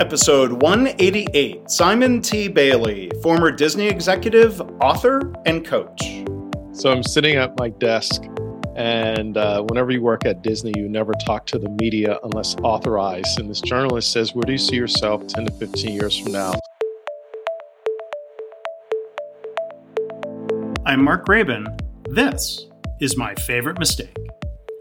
Episode 0.00 0.52
188 0.62 1.68
Simon 1.68 2.22
T. 2.22 2.46
Bailey, 2.46 3.10
former 3.20 3.50
Disney 3.50 3.88
executive, 3.88 4.60
author, 4.80 5.32
and 5.44 5.66
coach. 5.66 6.00
So 6.70 6.92
I'm 6.92 7.02
sitting 7.02 7.34
at 7.34 7.58
my 7.58 7.70
desk, 7.70 8.22
and 8.76 9.36
uh, 9.36 9.64
whenever 9.64 9.90
you 9.90 10.00
work 10.00 10.24
at 10.24 10.40
Disney, 10.40 10.72
you 10.76 10.88
never 10.88 11.14
talk 11.26 11.46
to 11.46 11.58
the 11.58 11.68
media 11.80 12.20
unless 12.22 12.54
authorized. 12.62 13.40
And 13.40 13.50
this 13.50 13.60
journalist 13.60 14.12
says, 14.12 14.36
Where 14.36 14.42
do 14.42 14.52
you 14.52 14.58
see 14.58 14.76
yourself 14.76 15.26
10 15.26 15.46
to 15.46 15.52
15 15.54 15.92
years 15.92 16.16
from 16.16 16.30
now? 16.30 16.52
I'm 20.86 21.02
Mark 21.02 21.26
Graban. 21.26 21.76
This 22.08 22.66
is 23.00 23.16
my 23.16 23.34
favorite 23.34 23.80
mistake. 23.80 24.16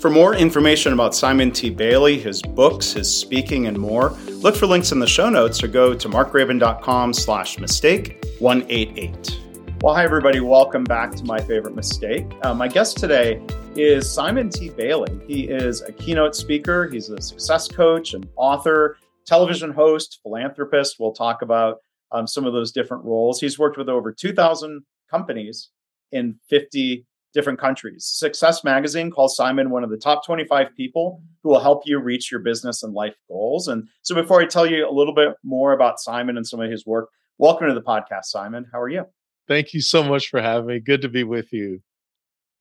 for 0.00 0.08
more 0.08 0.34
information 0.34 0.94
about 0.94 1.14
Simon 1.14 1.50
T. 1.50 1.68
Bailey, 1.68 2.18
his 2.18 2.40
books, 2.40 2.92
his 2.92 3.14
speaking, 3.14 3.66
and 3.66 3.78
more, 3.78 4.10
look 4.28 4.56
for 4.56 4.66
links 4.66 4.92
in 4.92 4.98
the 4.98 5.06
show 5.06 5.28
notes 5.28 5.62
or 5.62 5.68
go 5.68 5.92
to 5.92 6.08
markgraban.com 6.08 7.12
slash 7.12 7.58
mistake 7.58 8.24
188. 8.38 9.38
Well, 9.82 9.94
hi, 9.94 10.02
everybody. 10.02 10.40
Welcome 10.40 10.84
back 10.84 11.14
to 11.16 11.24
My 11.24 11.38
Favorite 11.38 11.74
Mistake. 11.74 12.26
Uh, 12.42 12.54
my 12.54 12.66
guest 12.66 12.96
today 12.96 13.42
is 13.76 14.10
Simon 14.10 14.48
T. 14.48 14.70
Bailey. 14.70 15.20
He 15.26 15.42
is 15.42 15.82
a 15.82 15.92
keynote 15.92 16.34
speaker, 16.34 16.88
he's 16.88 17.10
a 17.10 17.20
success 17.20 17.68
coach, 17.68 18.14
an 18.14 18.24
author, 18.36 18.96
television 19.26 19.70
host, 19.70 20.20
philanthropist. 20.22 20.96
We'll 20.98 21.12
talk 21.12 21.42
about 21.42 21.76
um, 22.10 22.26
some 22.26 22.46
of 22.46 22.54
those 22.54 22.72
different 22.72 23.04
roles. 23.04 23.38
He's 23.38 23.58
worked 23.58 23.76
with 23.76 23.90
over 23.90 24.12
2,000 24.12 24.82
companies 25.10 25.68
in 26.10 26.40
50 26.48 27.06
different 27.32 27.58
countries. 27.58 28.04
Success 28.04 28.64
Magazine 28.64 29.10
calls 29.10 29.36
Simon 29.36 29.70
one 29.70 29.84
of 29.84 29.90
the 29.90 29.96
top 29.96 30.24
25 30.24 30.74
people 30.76 31.22
who 31.42 31.50
will 31.50 31.60
help 31.60 31.82
you 31.84 31.98
reach 31.98 32.30
your 32.30 32.40
business 32.40 32.82
and 32.82 32.92
life 32.92 33.14
goals. 33.28 33.68
And 33.68 33.88
so, 34.02 34.14
before 34.14 34.40
I 34.40 34.46
tell 34.46 34.66
you 34.66 34.88
a 34.88 34.92
little 34.92 35.14
bit 35.14 35.34
more 35.42 35.72
about 35.72 36.00
Simon 36.00 36.36
and 36.36 36.46
some 36.46 36.60
of 36.60 36.70
his 36.70 36.86
work, 36.86 37.08
welcome 37.38 37.68
to 37.68 37.74
the 37.74 37.82
podcast, 37.82 38.24
Simon. 38.24 38.66
How 38.72 38.80
are 38.80 38.88
you? 38.88 39.04
Thank 39.48 39.74
you 39.74 39.80
so 39.80 40.02
much 40.02 40.28
for 40.28 40.40
having 40.40 40.66
me. 40.66 40.80
Good 40.80 41.02
to 41.02 41.08
be 41.08 41.24
with 41.24 41.52
you. 41.52 41.80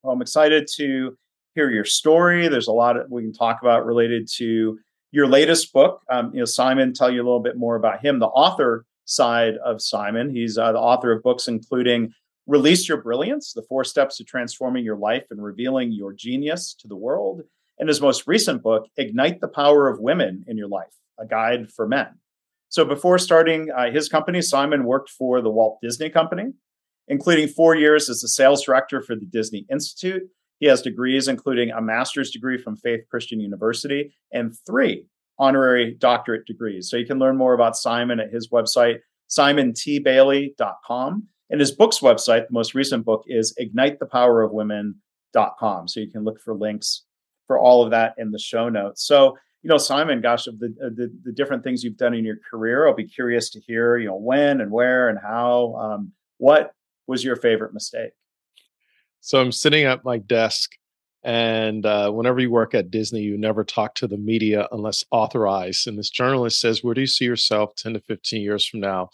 Well, 0.03 0.13
I'm 0.13 0.21
excited 0.21 0.67
to 0.77 1.17
hear 1.55 1.69
your 1.69 1.85
story. 1.85 2.47
There's 2.47 2.67
a 2.67 2.71
lot 2.71 3.09
we 3.09 3.21
can 3.21 3.33
talk 3.33 3.59
about 3.61 3.85
related 3.85 4.27
to 4.37 4.79
your 5.11 5.27
latest 5.27 5.73
book. 5.73 6.01
Um, 6.09 6.31
you 6.33 6.39
know, 6.39 6.45
Simon, 6.45 6.93
tell 6.93 7.11
you 7.11 7.21
a 7.21 7.25
little 7.25 7.41
bit 7.41 7.57
more 7.57 7.75
about 7.75 8.03
him, 8.03 8.19
the 8.19 8.27
author 8.27 8.85
side 9.05 9.55
of 9.65 9.81
Simon. 9.81 10.29
He's 10.29 10.57
uh, 10.57 10.71
the 10.71 10.79
author 10.79 11.11
of 11.11 11.23
books 11.23 11.47
including 11.47 12.13
Release 12.49 12.89
Your 12.89 12.99
Brilliance, 12.99 13.53
the 13.53 13.61
four 13.61 13.83
steps 13.83 14.17
to 14.17 14.23
transforming 14.23 14.83
your 14.83 14.97
life 14.97 15.25
and 15.29 15.39
revealing 15.39 15.91
your 15.91 16.13
genius 16.13 16.73
to 16.79 16.87
the 16.87 16.95
world. 16.95 17.43
And 17.77 17.87
his 17.87 18.01
most 18.01 18.25
recent 18.25 18.63
book, 18.63 18.87
Ignite 18.97 19.39
the 19.39 19.47
Power 19.47 19.87
of 19.87 19.99
Women 19.99 20.45
in 20.47 20.57
Your 20.57 20.67
Life, 20.67 20.95
a 21.19 21.27
guide 21.27 21.71
for 21.71 21.87
men. 21.87 22.07
So 22.69 22.85
before 22.85 23.19
starting 23.19 23.69
uh, 23.69 23.91
his 23.91 24.09
company, 24.09 24.41
Simon 24.41 24.85
worked 24.85 25.11
for 25.11 25.43
the 25.43 25.51
Walt 25.51 25.77
Disney 25.83 26.09
Company, 26.09 26.53
including 27.07 27.49
four 27.49 27.75
years 27.75 28.09
as 28.09 28.21
the 28.21 28.27
sales 28.27 28.63
director 28.63 29.03
for 29.03 29.15
the 29.15 29.27
Disney 29.27 29.67
Institute. 29.69 30.23
He 30.59 30.65
has 30.65 30.81
degrees, 30.81 31.27
including 31.27 31.69
a 31.69 31.83
master's 31.83 32.31
degree 32.31 32.57
from 32.57 32.77
Faith 32.77 33.01
Christian 33.11 33.39
University 33.39 34.11
and 34.33 34.57
three 34.65 35.05
honorary 35.37 35.93
doctorate 35.99 36.47
degrees. 36.47 36.89
So 36.89 36.97
you 36.97 37.05
can 37.05 37.19
learn 37.19 37.37
more 37.37 37.53
about 37.53 37.77
Simon 37.77 38.19
at 38.19 38.33
his 38.33 38.49
website, 38.49 39.01
simontbailey.com. 39.29 41.27
And 41.49 41.59
his 41.59 41.71
book's 41.71 41.99
website, 41.99 42.47
the 42.47 42.53
most 42.53 42.75
recent 42.75 43.05
book, 43.05 43.23
is 43.27 43.55
ignitethepowerofwomen.com. 43.59 45.87
So 45.87 45.99
you 45.99 46.11
can 46.11 46.23
look 46.23 46.39
for 46.39 46.53
links 46.53 47.05
for 47.47 47.59
all 47.59 47.83
of 47.83 47.89
that 47.91 48.13
in 48.17 48.31
the 48.31 48.39
show 48.39 48.69
notes. 48.69 49.05
So, 49.07 49.37
you 49.63 49.69
know, 49.69 49.77
Simon, 49.77 50.21
gosh, 50.21 50.47
of 50.47 50.59
the, 50.59 50.73
the, 50.79 51.11
the 51.23 51.31
different 51.31 51.63
things 51.63 51.83
you've 51.83 51.97
done 51.97 52.13
in 52.13 52.23
your 52.23 52.37
career, 52.49 52.87
I'll 52.87 52.93
be 52.93 53.07
curious 53.07 53.49
to 53.51 53.59
hear, 53.59 53.97
you 53.97 54.07
know, 54.07 54.15
when 54.15 54.61
and 54.61 54.71
where 54.71 55.09
and 55.09 55.19
how. 55.19 55.75
Um, 55.75 56.13
what 56.37 56.73
was 57.07 57.23
your 57.23 57.35
favorite 57.35 57.73
mistake? 57.73 58.11
So 59.21 59.41
I'm 59.41 59.51
sitting 59.51 59.83
at 59.83 60.05
my 60.05 60.19
desk, 60.19 60.71
and 61.23 61.85
uh, 61.85 62.11
whenever 62.11 62.39
you 62.39 62.51
work 62.51 62.73
at 62.73 62.91
Disney, 62.91 63.21
you 63.21 63.37
never 63.37 63.65
talk 63.65 63.95
to 63.95 64.07
the 64.07 64.17
media 64.17 64.67
unless 64.71 65.03
authorized. 65.11 65.87
And 65.87 65.97
this 65.97 66.09
journalist 66.09 66.61
says, 66.61 66.83
"Where 66.83 66.93
do 66.93 67.01
you 67.01 67.07
see 67.07 67.25
yourself 67.25 67.75
10 67.75 67.95
to 67.95 67.99
15 67.99 68.41
years 68.41 68.65
from 68.65 68.79
now?" 68.79 69.09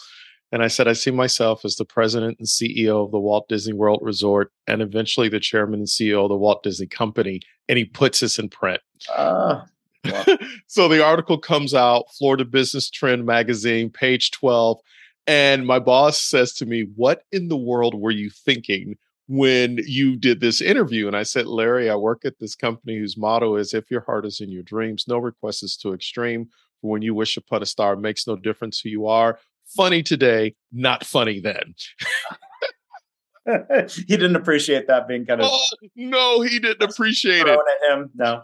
And 0.52 0.64
I 0.64 0.68
said, 0.68 0.88
I 0.88 0.94
see 0.94 1.12
myself 1.12 1.66
as 1.66 1.76
the 1.76 1.86
president 1.86 2.38
and 2.40 2.48
CEO 2.48 3.04
of 3.04 3.12
the 3.12 3.20
Walt 3.20 3.48
Disney 3.50 3.74
World 3.74 4.00
Resort 4.02 4.52
and 4.68 4.82
eventually 4.82 5.28
the 5.28 5.40
chairman 5.40 5.80
and 5.80 5.88
CEO 5.88 6.24
of 6.24 6.30
the 6.30 6.38
Walt 6.38 6.64
Disney 6.64 6.88
Company. 6.88 7.42
And 7.68 7.78
he 7.78 7.86
puts 7.86 8.20
this 8.20 8.38
in 8.38 8.50
print. 8.50 8.82
Uh, 9.14 9.62
so 10.68 10.88
the 10.88 11.04
article 11.04 11.38
comes 11.38 11.74
out, 11.74 12.06
Florida 12.18 12.46
Business 12.46 12.90
Trend 12.90 13.26
magazine, 13.26 13.90
page 13.90 14.32
12. 14.32 14.80
And 15.28 15.66
my 15.66 15.80
boss 15.80 16.22
says 16.22 16.54
to 16.54 16.66
me, 16.66 16.86
What 16.96 17.24
in 17.32 17.48
the 17.48 17.58
world 17.58 18.00
were 18.00 18.12
you 18.12 18.30
thinking 18.30 18.96
when 19.28 19.80
you 19.86 20.16
did 20.16 20.40
this 20.40 20.62
interview? 20.62 21.08
And 21.08 21.18
I 21.18 21.24
said, 21.24 21.48
Larry, 21.48 21.90
I 21.90 21.96
work 21.96 22.24
at 22.24 22.40
this 22.40 22.56
company 22.56 22.98
whose 22.98 23.18
motto 23.18 23.56
is 23.56 23.74
if 23.74 23.90
your 23.90 24.02
heart 24.02 24.26
is 24.26 24.40
in 24.40 24.52
your 24.52 24.64
dreams, 24.64 25.06
no 25.08 25.18
request 25.18 25.64
is 25.64 25.76
too 25.76 25.94
extreme. 25.94 26.50
When 26.82 27.02
you 27.02 27.16
wish 27.16 27.36
upon 27.36 27.64
a 27.64 27.66
star, 27.66 27.94
it 27.94 28.00
makes 28.00 28.28
no 28.28 28.36
difference 28.36 28.80
who 28.80 28.90
you 28.90 29.08
are 29.08 29.40
funny 29.76 30.04
today, 30.04 30.56
not 30.72 31.06
funny 31.06 31.40
then. 31.40 31.76
he 34.08 34.18
didn't 34.18 34.36
appreciate 34.36 34.88
that 34.88 35.08
being 35.08 35.26
kind 35.26 35.42
of. 35.42 35.50
Oh, 35.52 35.68
no, 35.96 36.42
he 36.42 36.60
didn't 36.60 36.90
appreciate 36.90 37.46
it. 37.46 37.60
At 37.60 37.92
him, 37.92 38.10
no. 38.16 38.44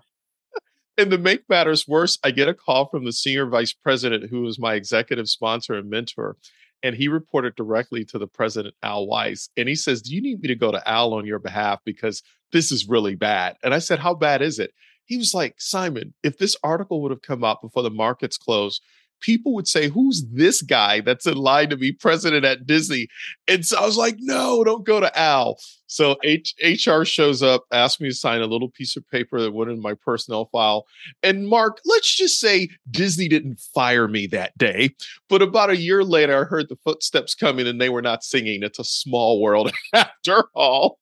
And 0.98 1.10
to 1.12 1.18
make 1.18 1.50
matters 1.50 1.88
worse, 1.88 2.20
I 2.24 2.32
get 2.32 2.48
a 2.48 2.54
call 2.54 2.88
from 2.88 3.06
the 3.06 3.14
senior 3.14 3.48
vice 3.48 3.74
president, 3.74 4.30
who 4.30 4.42
was 4.42 4.60
my 4.60 4.76
executive 4.76 5.30
sponsor 5.30 5.74
and 5.74 5.90
mentor. 5.90 6.38
And 6.84 6.96
he 6.96 7.08
reported 7.08 7.56
directly 7.56 8.04
to 8.06 8.20
the 8.20 8.28
president, 8.28 8.76
Al 8.84 9.08
Weiss. 9.08 9.50
And 9.56 9.70
he 9.70 9.76
says, 9.76 10.02
Do 10.02 10.14
you 10.14 10.22
need 10.22 10.42
me 10.42 10.48
to 10.48 10.56
go 10.56 10.72
to 10.72 10.88
Al 10.88 11.14
on 11.14 11.26
your 11.26 11.40
behalf? 11.40 11.80
Because 11.86 12.22
this 12.52 12.72
is 12.72 12.90
really 12.90 13.16
bad. 13.16 13.56
And 13.64 13.74
I 13.74 13.80
said, 13.80 14.00
How 14.00 14.14
bad 14.14 14.42
is 14.42 14.60
it? 14.60 14.74
He 15.06 15.18
was 15.18 15.34
like, 15.34 15.56
Simon, 15.58 16.14
if 16.24 16.38
this 16.38 16.56
article 16.64 17.02
would 17.02 17.12
have 17.12 17.22
come 17.22 17.44
out 17.44 17.62
before 17.62 17.84
the 17.84 17.90
markets 17.90 18.38
closed, 18.38 18.84
people 19.22 19.54
would 19.54 19.68
say, 19.68 19.88
Who's 19.88 20.26
this 20.32 20.62
guy 20.62 21.02
that's 21.02 21.26
in 21.26 21.38
line 21.38 21.70
to 21.70 21.78
be 21.78 21.92
president 21.92 22.46
at 22.46 22.66
Disney? 22.66 23.08
And 23.48 23.66
so 23.66 23.78
I 23.78 23.86
was 23.86 23.98
like, 23.98 24.16
No, 24.20 24.64
don't 24.64 24.86
go 24.86 25.00
to 25.00 25.18
Al. 25.18 25.58
So 25.88 26.16
H- 26.24 26.56
HR 26.62 27.04
shows 27.04 27.44
up, 27.44 27.66
asks 27.72 28.00
me 28.00 28.10
to 28.10 28.16
sign 28.16 28.42
a 28.42 28.46
little 28.46 28.70
piece 28.70 28.96
of 28.96 29.08
paper 29.10 29.42
that 29.42 29.52
went 29.52 29.72
in 29.72 29.82
my 29.82 29.94
personnel 29.94 30.46
file. 30.46 30.86
And 31.22 31.48
Mark, 31.48 31.80
let's 31.86 32.16
just 32.16 32.40
say 32.40 32.70
Disney 32.90 33.28
didn't 33.28 33.60
fire 33.60 34.08
me 34.08 34.26
that 34.28 34.58
day. 34.58 34.96
But 35.30 35.42
about 35.42 35.70
a 35.70 35.78
year 35.78 36.04
later, 36.04 36.42
I 36.42 36.44
heard 36.46 36.70
the 36.70 36.78
footsteps 36.84 37.36
coming 37.36 37.68
and 37.68 37.80
they 37.80 37.90
were 37.90 38.02
not 38.02 38.24
singing. 38.24 38.64
It's 38.64 38.80
a 38.80 38.86
small 38.86 39.42
world 39.42 39.72
after 39.94 40.46
all. 40.56 41.00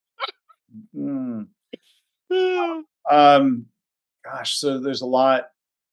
mm. 0.95 1.47
um, 3.11 3.65
gosh, 4.23 4.57
so 4.57 4.79
there's 4.79 5.01
a 5.01 5.07
lot 5.07 5.49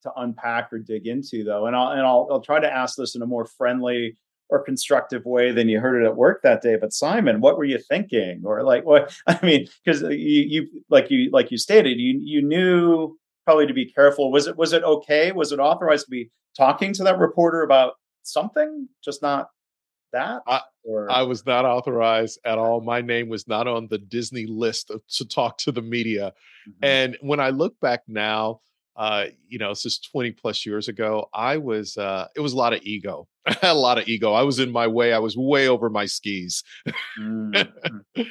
to 0.07 0.21
unpack 0.21 0.73
or 0.73 0.79
dig 0.79 1.07
into 1.07 1.45
though. 1.45 1.67
And 1.67 1.77
i'll 1.77 1.89
and 1.89 2.01
I'll, 2.01 2.29
I'll 2.31 2.41
try 2.41 2.61
to 2.61 2.73
ask 2.73 2.97
this 2.97 3.15
in 3.15 3.23
a 3.23 3.27
more 3.27 3.47
friendly 3.47 4.17
or 4.49 4.63
constructive 4.63 5.25
way 5.25 5.51
than 5.51 5.69
you 5.69 5.81
heard 5.81 6.01
it 6.01 6.07
at 6.07 6.17
work 6.17 6.43
that 6.43 6.63
day. 6.63 6.77
But 6.81 6.93
simon 6.93 7.41
what 7.41 7.59
were 7.59 7.65
you 7.65 7.79
thinking? 7.79 8.43
Or 8.45 8.63
like 8.63 8.85
what 8.85 9.15
i 9.27 9.39
mean 9.43 9.69
because 9.85 10.03
you, 10.03 10.09
you 10.11 10.69
like 10.89 11.11
you 11.11 11.31
like 11.33 11.51
you 11.51 11.59
stated 11.59 11.99
you 11.99 12.19
you 12.23 12.43
knew 12.43 13.17
probably 13.45 13.67
to 13.67 13.75
be 13.75 13.91
careful. 13.91 14.31
Was 14.31 14.47
it 14.47 14.57
was 14.57 14.73
it 14.73 14.83
okay? 14.83 15.33
Was 15.33 15.53
it 15.53 15.59
authorized 15.59 16.07
to 16.07 16.11
be 16.11 16.31
talking 16.57 16.93
to 16.95 17.05
that 17.05 17.19
reporter 17.19 17.63
about 17.63 17.95
something 18.23 18.89
just 19.05 19.23
not 19.23 19.49
that? 20.13 20.43
I, 20.47 20.61
or? 20.85 21.11
I 21.11 21.23
was 21.23 21.47
not 21.47 21.65
authorized 21.65 22.41
at 22.45 22.59
all. 22.59 22.81
My 22.81 23.01
name 23.01 23.29
was 23.29 23.47
not 23.47 23.69
on 23.69 23.87
the 23.89 23.99
disney 23.99 24.47
list 24.47 24.91
of, 24.91 25.01
to 25.11 25.27
talk 25.27 25.59
to 25.59 25.73
the 25.73 25.83
media. 25.83 26.33
Mm-hmm. 26.69 26.85
and 26.85 27.17
when 27.21 27.39
i 27.39 27.51
look 27.51 27.79
back 27.79 28.03
now 28.09 28.61
uh, 28.97 29.27
you 29.49 29.59
know, 29.59 29.71
this 29.71 29.85
is 29.85 29.99
20 29.99 30.33
plus 30.33 30.65
years 30.65 30.89
ago. 30.89 31.29
I 31.35 31.59
was, 31.59 31.97
uh, 31.97 32.29
it 32.35 32.41
was 32.41 32.55
a 32.55 32.57
lot 32.57 32.73
of 32.73 32.81
ego. 32.83 33.29
I 33.47 33.53
had 33.61 33.73
a 33.73 33.75
lot 33.75 33.99
of 33.99 34.09
ego. 34.09 34.33
I 34.33 34.43
was 34.43 34.59
in 34.59 34.73
my 34.73 34.87
way. 34.87 35.13
I 35.13 35.19
was 35.19 35.37
way 35.37 35.69
over 35.69 35.91
my 35.91 36.07
skis. 36.07 36.63
mm-hmm. 37.21 38.23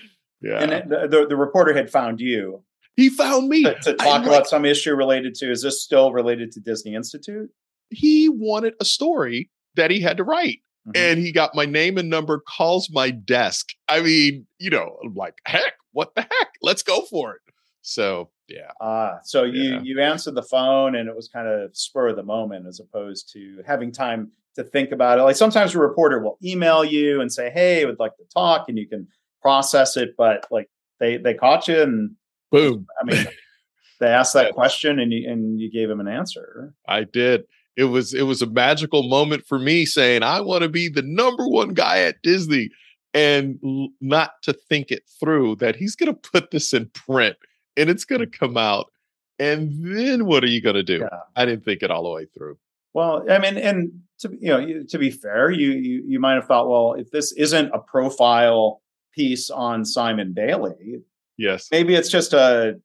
yeah. 0.41 0.59
And 0.59 0.91
the, 0.91 1.07
the, 1.07 1.27
the, 1.29 1.35
reporter 1.35 1.73
had 1.73 1.91
found 1.91 2.19
you. 2.19 2.63
He 2.95 3.09
found 3.09 3.47
me 3.47 3.63
to, 3.63 3.75
to 3.75 3.93
talk 3.93 4.21
I, 4.21 4.23
about 4.23 4.31
like, 4.31 4.45
some 4.47 4.65
issue 4.65 4.95
related 4.95 5.35
to, 5.35 5.51
is 5.51 5.61
this 5.61 5.83
still 5.83 6.11
related 6.11 6.51
to 6.53 6.59
Disney 6.59 6.95
Institute? 6.95 7.49
He 7.89 8.29
wanted 8.29 8.73
a 8.79 8.85
story 8.85 9.51
that 9.75 9.91
he 9.91 10.01
had 10.01 10.17
to 10.17 10.23
write. 10.23 10.61
mm-hmm. 10.87 10.91
and 10.95 11.19
he 11.19 11.31
got 11.31 11.53
my 11.53 11.65
name 11.65 11.97
and 11.97 12.09
number, 12.09 12.39
calls 12.39 12.89
my 12.91 13.11
desk. 13.11 13.67
I 13.87 14.01
mean, 14.01 14.47
you 14.57 14.71
know, 14.71 14.97
I'm 15.03 15.13
like, 15.13 15.35
heck, 15.45 15.73
what 15.91 16.15
the 16.15 16.21
heck? 16.21 16.49
Let's 16.61 16.81
go 16.81 17.01
for 17.01 17.35
it. 17.35 17.41
So 17.81 18.31
yeah. 18.47 18.71
Uh, 18.79 19.17
so 19.23 19.43
you 19.43 19.73
yeah. 19.73 19.79
you 19.81 20.01
answered 20.01 20.35
the 20.35 20.43
phone 20.43 20.95
and 20.95 21.09
it 21.09 21.15
was 21.15 21.27
kind 21.27 21.47
of 21.47 21.75
spur 21.75 22.09
of 22.09 22.15
the 22.15 22.23
moment 22.23 22.67
as 22.67 22.79
opposed 22.79 23.31
to 23.33 23.63
having 23.65 23.91
time 23.91 24.31
to 24.55 24.63
think 24.63 24.91
about 24.91 25.19
it. 25.19 25.23
Like 25.23 25.35
sometimes 25.35 25.75
a 25.75 25.79
reporter 25.79 26.19
will 26.19 26.37
email 26.43 26.83
you 26.83 27.21
and 27.21 27.31
say, 27.31 27.49
"Hey, 27.49 27.85
would 27.85 27.99
like 27.99 28.15
to 28.17 28.23
talk," 28.33 28.69
and 28.69 28.77
you 28.77 28.87
can 28.87 29.07
process 29.41 29.97
it. 29.97 30.15
But 30.17 30.45
like 30.51 30.69
they 30.99 31.17
they 31.17 31.33
caught 31.33 31.67
you 31.67 31.81
and 31.81 32.11
boom. 32.51 32.87
I 33.01 33.05
mean, 33.05 33.25
they 33.99 34.07
asked 34.07 34.33
that 34.33 34.53
question 34.53 34.99
and 34.99 35.11
you 35.11 35.29
and 35.29 35.59
you 35.59 35.71
gave 35.71 35.89
them 35.89 35.99
an 35.99 36.07
answer. 36.07 36.73
I 36.87 37.03
did. 37.03 37.43
It 37.75 37.85
was 37.85 38.13
it 38.13 38.23
was 38.23 38.41
a 38.41 38.49
magical 38.49 39.03
moment 39.03 39.45
for 39.45 39.59
me 39.59 39.85
saying 39.85 40.23
I 40.23 40.41
want 40.41 40.63
to 40.63 40.69
be 40.69 40.87
the 40.87 41.01
number 41.01 41.47
one 41.47 41.73
guy 41.73 41.99
at 42.01 42.21
Disney 42.21 42.69
and 43.13 43.57
not 44.01 44.31
to 44.43 44.53
think 44.53 44.91
it 44.91 45.03
through 45.19 45.55
that 45.55 45.75
he's 45.75 45.95
going 45.95 46.13
to 46.13 46.29
put 46.31 46.51
this 46.51 46.73
in 46.73 46.87
print 46.87 47.37
and 47.77 47.89
it's 47.89 48.05
going 48.05 48.21
to 48.21 48.27
come 48.27 48.57
out 48.57 48.91
and 49.39 49.97
then 49.97 50.25
what 50.25 50.43
are 50.43 50.47
you 50.47 50.61
going 50.61 50.75
to 50.75 50.83
do? 50.83 50.99
Yeah. 50.99 51.19
I 51.35 51.45
didn't 51.45 51.65
think 51.65 51.83
it 51.83 51.91
all 51.91 52.03
the 52.03 52.09
way 52.09 52.25
through. 52.25 52.57
Well, 52.93 53.29
I 53.29 53.39
mean, 53.39 53.57
and 53.57 54.01
to 54.19 54.29
you 54.39 54.47
know, 54.47 54.83
to 54.83 54.97
be 54.97 55.11
fair, 55.11 55.51
you, 55.51 55.71
you 55.71 56.03
you 56.07 56.19
might 56.19 56.35
have 56.35 56.45
thought, 56.45 56.69
well, 56.69 56.93
if 56.93 57.11
this 57.11 57.33
isn't 57.33 57.71
a 57.73 57.79
profile 57.79 58.81
piece 59.13 59.49
on 59.49 59.83
Simon 59.83 60.31
Bailey, 60.31 61.01
yes, 61.37 61.67
maybe 61.71 61.95
it's 61.95 62.09
just 62.09 62.33
a 62.33 62.79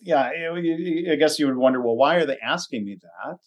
yeah. 0.00 0.30
I 0.30 1.16
guess 1.16 1.38
you 1.38 1.46
would 1.46 1.56
wonder, 1.56 1.82
well, 1.82 1.96
why 1.96 2.14
are 2.14 2.24
they 2.24 2.38
asking 2.38 2.86
me 2.86 2.98
that? 3.02 3.38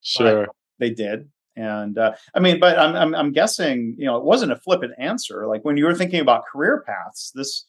Sure, 0.00 0.46
but 0.46 0.56
they 0.80 0.90
did, 0.90 1.28
and 1.54 1.96
uh, 1.96 2.14
I 2.34 2.40
mean, 2.40 2.58
but 2.58 2.76
I'm, 2.76 2.96
I'm 2.96 3.14
I'm 3.14 3.32
guessing, 3.32 3.94
you 3.96 4.06
know, 4.06 4.16
it 4.16 4.24
wasn't 4.24 4.50
a 4.50 4.56
flippant 4.56 4.94
answer. 4.98 5.46
Like 5.46 5.64
when 5.64 5.76
you 5.76 5.84
were 5.84 5.94
thinking 5.94 6.18
about 6.18 6.46
career 6.46 6.82
paths, 6.84 7.30
this 7.36 7.66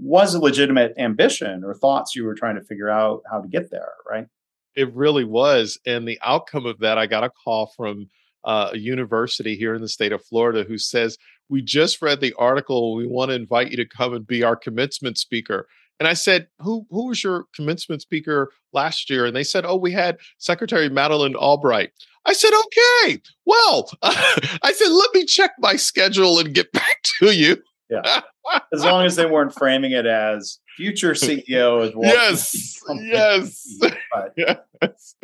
was 0.00 0.34
a 0.34 0.40
legitimate 0.40 0.94
ambition 0.98 1.62
or 1.64 1.74
thoughts 1.74 2.14
you 2.14 2.24
were 2.24 2.34
trying 2.34 2.56
to 2.56 2.64
figure 2.64 2.88
out 2.88 3.22
how 3.30 3.40
to 3.40 3.48
get 3.48 3.70
there, 3.70 3.92
right? 4.08 4.26
It 4.74 4.92
really 4.94 5.24
was. 5.24 5.78
And 5.86 6.06
the 6.06 6.18
outcome 6.22 6.66
of 6.66 6.78
that, 6.80 6.98
I 6.98 7.06
got 7.06 7.24
a 7.24 7.30
call 7.30 7.72
from 7.76 8.08
uh, 8.44 8.70
a 8.72 8.78
university 8.78 9.56
here 9.56 9.74
in 9.74 9.82
the 9.82 9.88
state 9.88 10.12
of 10.12 10.24
Florida 10.24 10.64
who 10.66 10.78
says, 10.78 11.16
We 11.48 11.62
just 11.62 12.02
read 12.02 12.20
the 12.20 12.34
article. 12.34 12.94
We 12.94 13.06
want 13.06 13.30
to 13.30 13.34
invite 13.34 13.70
you 13.70 13.76
to 13.78 13.86
come 13.86 14.12
and 14.12 14.26
be 14.26 14.42
our 14.42 14.56
commencement 14.56 15.18
speaker. 15.18 15.66
And 15.98 16.08
I 16.08 16.12
said, 16.12 16.48
Who 16.60 16.86
who 16.90 17.08
was 17.08 17.24
your 17.24 17.46
commencement 17.54 18.02
speaker 18.02 18.52
last 18.72 19.10
year? 19.10 19.26
And 19.26 19.34
they 19.34 19.44
said, 19.44 19.64
Oh, 19.66 19.76
we 19.76 19.92
had 19.92 20.18
Secretary 20.38 20.88
Madeleine 20.88 21.34
Albright. 21.34 21.90
I 22.24 22.34
said, 22.34 22.50
Okay, 22.52 23.20
well, 23.46 23.90
I 24.02 24.72
said, 24.74 24.90
Let 24.90 25.14
me 25.14 25.24
check 25.24 25.52
my 25.58 25.76
schedule 25.76 26.38
and 26.38 26.54
get 26.54 26.70
back 26.72 27.02
to 27.18 27.34
you. 27.34 27.56
Yeah. 27.90 28.20
as 28.72 28.84
long 28.84 29.04
as 29.04 29.16
they 29.16 29.26
weren't 29.26 29.54
framing 29.54 29.92
it 29.92 30.06
as 30.06 30.58
future 30.76 31.12
CEO 31.12 31.86
as 31.86 31.94
well. 31.94 32.12
Yes. 32.12 32.80
Yes. 33.00 33.78
But, 33.80 34.32
yes. 34.36 35.16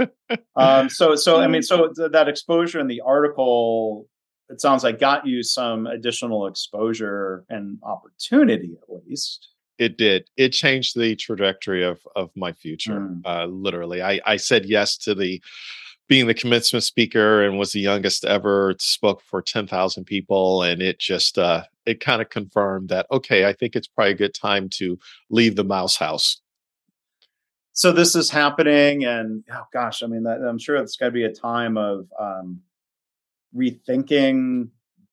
um, 0.56 0.88
so, 0.88 1.14
so, 1.14 1.40
I 1.40 1.46
mean, 1.46 1.62
so 1.62 1.92
th- 1.96 2.12
that 2.12 2.28
exposure 2.28 2.80
in 2.80 2.86
the 2.86 3.00
article, 3.00 4.08
it 4.48 4.60
sounds 4.60 4.84
like 4.84 4.98
got 4.98 5.26
you 5.26 5.42
some 5.42 5.86
additional 5.86 6.46
exposure 6.46 7.44
and 7.48 7.78
opportunity 7.82 8.76
at 8.82 9.04
least. 9.06 9.48
It 9.78 9.96
did. 9.96 10.28
It 10.36 10.50
changed 10.50 10.98
the 10.98 11.16
trajectory 11.16 11.82
of, 11.82 12.00
of 12.14 12.30
my 12.36 12.52
future. 12.52 13.00
Mm. 13.00 13.22
Uh, 13.24 13.46
literally, 13.46 14.02
I, 14.02 14.20
I 14.24 14.36
said 14.36 14.66
yes 14.66 14.96
to 14.98 15.14
the 15.14 15.42
being 16.08 16.26
the 16.26 16.34
commencement 16.34 16.84
speaker 16.84 17.42
and 17.42 17.58
was 17.58 17.72
the 17.72 17.80
youngest 17.80 18.24
ever 18.24 18.74
spoke 18.78 19.22
for 19.22 19.40
10,000 19.40 20.04
people 20.04 20.62
and 20.62 20.82
it 20.82 20.98
just 20.98 21.38
uh 21.38 21.62
it 21.86 22.00
kind 22.00 22.20
of 22.20 22.28
confirmed 22.28 22.88
that 22.88 23.06
okay 23.10 23.46
i 23.46 23.52
think 23.52 23.74
it's 23.74 23.88
probably 23.88 24.12
a 24.12 24.16
good 24.16 24.34
time 24.34 24.68
to 24.68 24.98
leave 25.30 25.56
the 25.56 25.64
mouse 25.64 25.96
house. 25.96 26.40
So 27.72 27.90
this 27.92 28.14
is 28.14 28.30
happening 28.30 29.04
and 29.04 29.44
oh 29.52 29.64
gosh 29.72 30.02
i 30.02 30.06
mean 30.06 30.24
that, 30.24 30.40
i'm 30.42 30.58
sure 30.58 30.76
it's 30.76 30.96
got 30.96 31.06
to 31.06 31.12
be 31.12 31.24
a 31.24 31.32
time 31.32 31.76
of 31.76 32.06
um 32.18 32.60
rethinking 33.56 34.68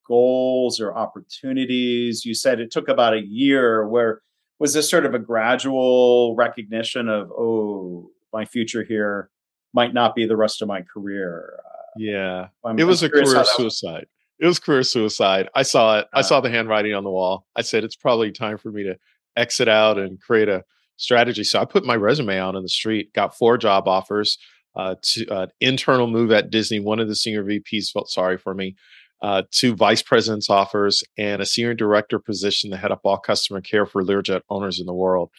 goals 0.10 0.82
or 0.82 0.94
opportunities. 0.94 2.26
You 2.26 2.34
said 2.34 2.60
it 2.60 2.72
took 2.72 2.90
about 2.90 3.14
a 3.14 3.26
year. 3.26 3.88
Where 3.88 4.22
was 4.58 4.74
this 4.74 4.90
sort 4.90 5.06
of 5.06 5.14
a 5.14 5.20
gradual 5.20 6.36
recognition 6.36 7.08
of 7.08 7.32
oh 7.32 8.10
my 8.34 8.44
future 8.44 8.84
here 8.84 9.30
might 9.74 9.94
not 9.94 10.16
be 10.16 10.26
the 10.26 10.38
rest 10.38 10.62
of 10.62 10.68
my 10.68 10.82
career. 10.82 11.60
Uh, 11.66 11.90
yeah, 11.98 12.48
I'm, 12.66 12.80
it 12.80 12.84
was 12.84 13.04
a 13.04 13.10
career 13.10 13.44
suicide. 13.46 14.08
It 14.40 14.46
was 14.46 14.60
career 14.60 14.84
suicide. 14.84 15.50
I 15.54 15.64
saw 15.64 16.00
it. 16.00 16.08
I 16.14 16.22
saw 16.22 16.40
the 16.40 16.50
handwriting 16.50 16.94
on 16.94 17.04
the 17.04 17.10
wall. 17.10 17.46
I 17.56 17.62
said 17.62 17.84
it's 17.84 17.96
probably 17.96 18.32
time 18.32 18.58
for 18.58 18.72
me 18.72 18.84
to 18.84 18.98
exit 19.36 19.68
out 19.68 19.98
and 19.98 20.22
create 20.22 20.50
a 20.50 20.64
strategy. 20.98 21.44
So 21.44 21.60
I 21.60 21.66
put 21.66 21.86
my 21.86 21.96
resume 21.96 22.38
out 22.38 22.56
on 22.56 22.64
the 22.64 22.70
street, 22.70 23.14
got 23.14 23.38
four 23.38 23.58
job 23.58 23.88
offers. 23.88 24.38
Uh, 24.76 24.96
to 25.02 25.28
uh, 25.30 25.48
internal 25.60 26.08
move 26.08 26.32
at 26.32 26.52
Disney. 26.52 26.80
One 26.80 27.00
of 27.00 27.08
the 27.08 27.16
senior 27.16 27.44
VPs 27.44 27.92
felt 27.92 28.08
sorry 28.08 28.38
for 28.38 28.54
me. 28.54 28.76
Uh, 29.22 29.42
two 29.52 29.76
vice 29.76 30.02
president's 30.02 30.50
offers 30.50 31.04
and 31.18 31.42
a 31.42 31.46
senior 31.46 31.74
director 31.74 32.20
position 32.20 32.70
to 32.72 32.78
head 32.78 32.92
up 32.92 33.02
all 33.04 33.18
customer 33.18 33.60
care 33.60 33.86
for 33.86 34.04
Learjet 34.04 34.42
owners 34.50 34.80
in 34.80 34.86
the 34.86 34.94
world 34.94 35.32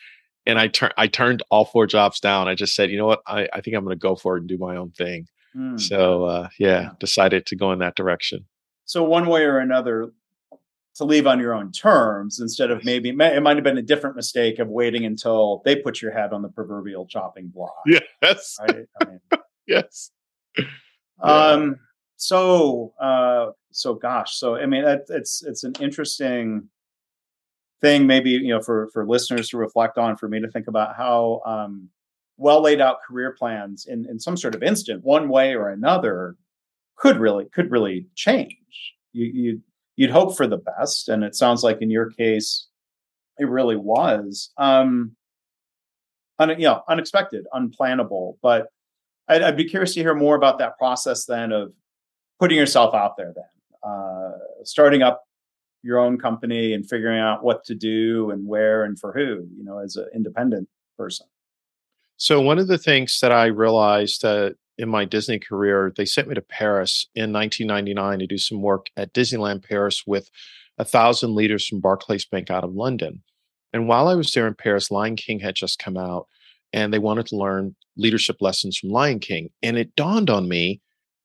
and 0.51 0.59
I 0.59 0.69
turned 0.69 0.95
I 0.97 1.07
turned 1.07 1.43
all 1.51 1.65
four 1.65 1.87
jobs 1.87 2.21
down. 2.21 2.49
I 2.49 2.55
just 2.55 2.75
said, 2.75 2.91
you 2.91 2.99
know 2.99 3.07
what, 3.07 3.23
I, 3.27 3.49
I 3.53 3.61
think 3.61 3.77
I'm 3.77 3.85
going 3.85 3.97
to 3.97 4.01
go 4.01 4.17
for 4.17 4.37
it 4.37 4.41
and 4.41 4.49
do 4.49 4.59
my 4.59 4.77
own 4.77 4.91
thing. 4.91 5.27
Mm. 5.57 5.81
So 5.81 6.25
uh, 6.25 6.49
yeah, 6.59 6.81
yeah, 6.81 6.91
decided 6.99 7.47
to 7.47 7.57
go 7.57 7.73
in 7.73 7.79
that 7.79 7.97
direction. 7.97 8.45
So 8.85 9.05
one 9.05 9.27
way 9.27 9.45
or 9.45 9.59
another, 9.59 10.13
to 10.97 11.05
leave 11.05 11.27
on 11.27 11.41
your 11.41 11.55
own 11.55 11.73
terms 11.73 12.41
instead 12.41 12.71
of 12.71 12.85
maybe 12.85 13.09
it 13.09 13.17
might 13.17 13.57
have 13.57 13.65
been 13.65 13.79
a 13.79 13.83
different 13.83 14.17
mistake 14.17 14.59
of 14.59 14.69
waiting 14.69 15.05
until 15.07 15.63
they 15.65 15.77
put 15.77 16.03
your 16.03 16.13
head 16.13 16.33
on 16.33 16.43
the 16.43 16.49
proverbial 16.49 17.07
chopping 17.07 17.49
block. 17.49 17.83
Yes. 17.87 18.59
Right. 18.61 18.87
I 19.01 19.05
mean, 19.07 19.21
yes. 19.67 20.11
Um. 21.21 21.77
So. 22.17 22.93
Uh. 23.01 23.53
So. 23.71 23.95
Gosh. 23.95 24.37
So. 24.37 24.57
I 24.57 24.67
mean, 24.67 24.85
it, 24.85 25.05
it's 25.09 25.43
it's 25.43 25.65
an 25.65 25.75
interesting 25.81 26.69
thing 27.81 28.07
maybe 28.07 28.31
you 28.31 28.49
know 28.49 28.61
for 28.61 28.89
for 28.93 29.07
listeners 29.07 29.49
to 29.49 29.57
reflect 29.57 29.99
on 29.99 30.17
for 30.17 30.29
me 30.29 30.41
to 30.41 30.49
think 30.49 30.69
about 30.69 30.97
how 30.97 31.41
um, 31.47 31.89
well 32.37 32.63
laid 32.63 32.81
out 32.81 32.99
career 33.07 33.35
plans 33.39 33.87
in 33.87 34.07
in 34.09 34.19
some 34.19 34.37
sort 34.37 34.55
of 34.55 34.63
instant 34.63 35.05
one 35.05 35.29
way 35.29 35.55
or 35.55 35.69
another 35.69 36.37
could 36.97 37.19
really 37.19 37.47
could 37.47 37.71
really 37.71 38.07
change. 38.15 38.95
You 39.13 39.25
you 39.27 39.61
you'd 39.97 40.11
hope 40.11 40.37
for 40.37 40.47
the 40.47 40.57
best 40.57 41.09
and 41.09 41.23
it 41.25 41.35
sounds 41.35 41.63
like 41.63 41.83
in 41.83 41.91
your 41.91 42.11
case 42.11 42.69
it 43.39 43.49
really 43.49 43.77
was 43.77 44.51
um 44.57 45.15
un, 46.39 46.51
you 46.51 46.65
know 46.65 46.83
unexpected 46.89 47.47
unplannable 47.53 48.37
but 48.43 48.69
I'd, 49.29 49.43
I'd, 49.43 49.57
be 49.59 49.67
curious 49.67 49.93
to 49.95 50.01
hear 50.01 50.15
more 50.15 50.37
about 50.37 50.59
that 50.59 50.79
process 50.79 51.27
then 51.27 51.53
of 51.53 51.73
putting 52.39 52.57
yourself 52.57 52.95
out 52.95 53.19
there 53.19 53.35
then 53.35 53.91
uh, 53.91 54.39
starting 54.65 55.03
up 55.03 55.23
your 55.83 55.99
own 55.99 56.19
company 56.19 56.75
and 56.75 56.89
figuring 56.89 57.19
out 57.19 57.43
what 57.43 57.65
to 57.65 57.75
do 57.75 58.31
and 58.31 58.47
where 58.47 58.85
and 58.85 58.99
for 58.99 59.13
who, 59.13 59.47
you 59.57 59.65
know, 59.65 59.79
as 59.79 59.97
an 59.97 60.07
independent 60.15 60.69
person. 60.99 61.27
So 62.17 62.41
one 62.41 62.59
of 62.59 62.67
the 62.67 62.79
things 62.79 63.19
that 63.23 63.33
I 63.33 63.47
realized 63.47 64.25
uh, 64.25 64.51
in 64.77 64.89
my 64.89 65.05
Disney 65.05 65.39
career, 65.39 65.93
they 65.97 66.05
sent 66.05 66.29
me 66.29 66.35
to 66.35 66.43
Paris 66.43 67.07
in 67.15 67.33
1999 67.33 68.19
to 68.19 68.27
do 68.27 68.39
some 68.39 68.61
work 68.61 68.87
at 68.97 69.15
Disneyland 69.15 69.67
Paris 69.67 70.05
with 70.07 70.31
a 70.77 70.85
thousand 70.85 71.35
leaders 71.35 71.67
from 71.67 71.81
Barclays 71.81 72.27
Bank 72.27 72.51
out 72.51 72.65
of 72.65 72.75
London. 72.75 73.23
And 73.73 73.89
while 73.89 74.09
I 74.09 74.15
was 74.15 74.33
there 74.33 74.47
in 74.47 74.55
Paris, 74.55 74.91
Lion 74.91 75.17
King 75.17 75.41
had 75.41 75.55
just 75.55 75.79
come 75.79 75.97
out 75.97 76.27
and 76.73 76.93
they 76.93 76.99
wanted 76.99 77.27
to 77.27 77.37
learn 77.37 77.77
leadership 77.97 78.37
lessons 78.41 78.79
from 78.79 78.91
Lion 78.91 79.19
King. 79.19 79.51
And 79.63 79.77
it 79.77 79.97
dawned 79.97 80.31
on 80.31 80.49
me 80.49 80.81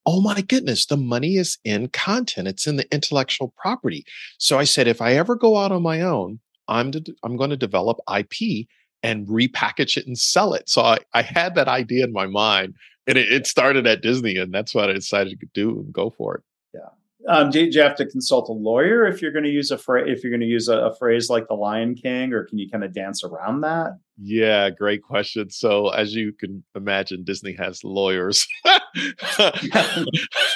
oh 0.06 0.20
my 0.20 0.40
goodness, 0.40 0.86
the 0.86 0.96
money 0.96 1.36
is 1.36 1.58
in 1.64 1.88
content. 1.88 2.48
It's 2.48 2.66
in 2.66 2.76
the 2.76 2.90
intellectual 2.94 3.52
property. 3.56 4.04
So 4.38 4.58
I 4.58 4.64
said, 4.64 4.86
if 4.86 5.02
I 5.02 5.14
ever 5.14 5.34
go 5.34 5.56
out 5.56 5.72
on 5.72 5.82
my 5.82 6.00
own, 6.00 6.38
I'm 6.68 6.92
I'm 7.22 7.36
going 7.36 7.50
to 7.50 7.56
develop 7.56 7.98
IP 8.16 8.66
and 9.02 9.26
repackage 9.26 9.96
it 9.96 10.06
and 10.06 10.18
sell 10.18 10.54
it. 10.54 10.68
So 10.68 10.82
I, 10.82 10.98
I 11.12 11.22
had 11.22 11.54
that 11.56 11.68
idea 11.68 12.04
in 12.04 12.12
my 12.12 12.26
mind, 12.26 12.74
and 13.06 13.18
it, 13.18 13.30
it 13.30 13.46
started 13.46 13.86
at 13.86 14.02
Disney, 14.02 14.36
and 14.36 14.52
that's 14.52 14.74
what 14.74 14.88
I 14.88 14.92
decided 14.92 15.38
to 15.40 15.46
do 15.52 15.70
and 15.70 15.92
go 15.92 16.10
for 16.10 16.36
it. 16.36 16.42
Yeah. 16.74 16.88
Um, 17.28 17.50
do, 17.50 17.68
do, 17.68 17.76
you 17.76 17.82
have 17.82 17.96
to 17.96 18.06
consult 18.06 18.48
a 18.48 18.52
lawyer 18.52 19.04
if 19.04 19.20
you're 19.20 19.32
going 19.32 19.44
to 19.44 19.50
use 19.50 19.72
a 19.72 19.78
phrase 19.78 20.04
if 20.08 20.22
you're 20.22 20.30
going 20.30 20.40
to 20.40 20.46
use 20.46 20.68
a, 20.68 20.78
a, 20.78 20.94
phrase 20.94 21.28
like 21.28 21.48
the 21.48 21.54
Lion 21.54 21.96
King, 21.96 22.32
or 22.32 22.44
can 22.44 22.56
you 22.58 22.70
kind 22.70 22.84
of 22.84 22.94
dance 22.94 23.24
around 23.24 23.62
that? 23.62 23.98
Yeah, 24.16 24.70
great 24.70 25.02
question. 25.02 25.50
So, 25.50 25.88
as 25.88 26.14
you 26.14 26.32
can 26.32 26.62
imagine, 26.76 27.24
Disney 27.24 27.52
has 27.54 27.82
lawyers. 27.82 28.46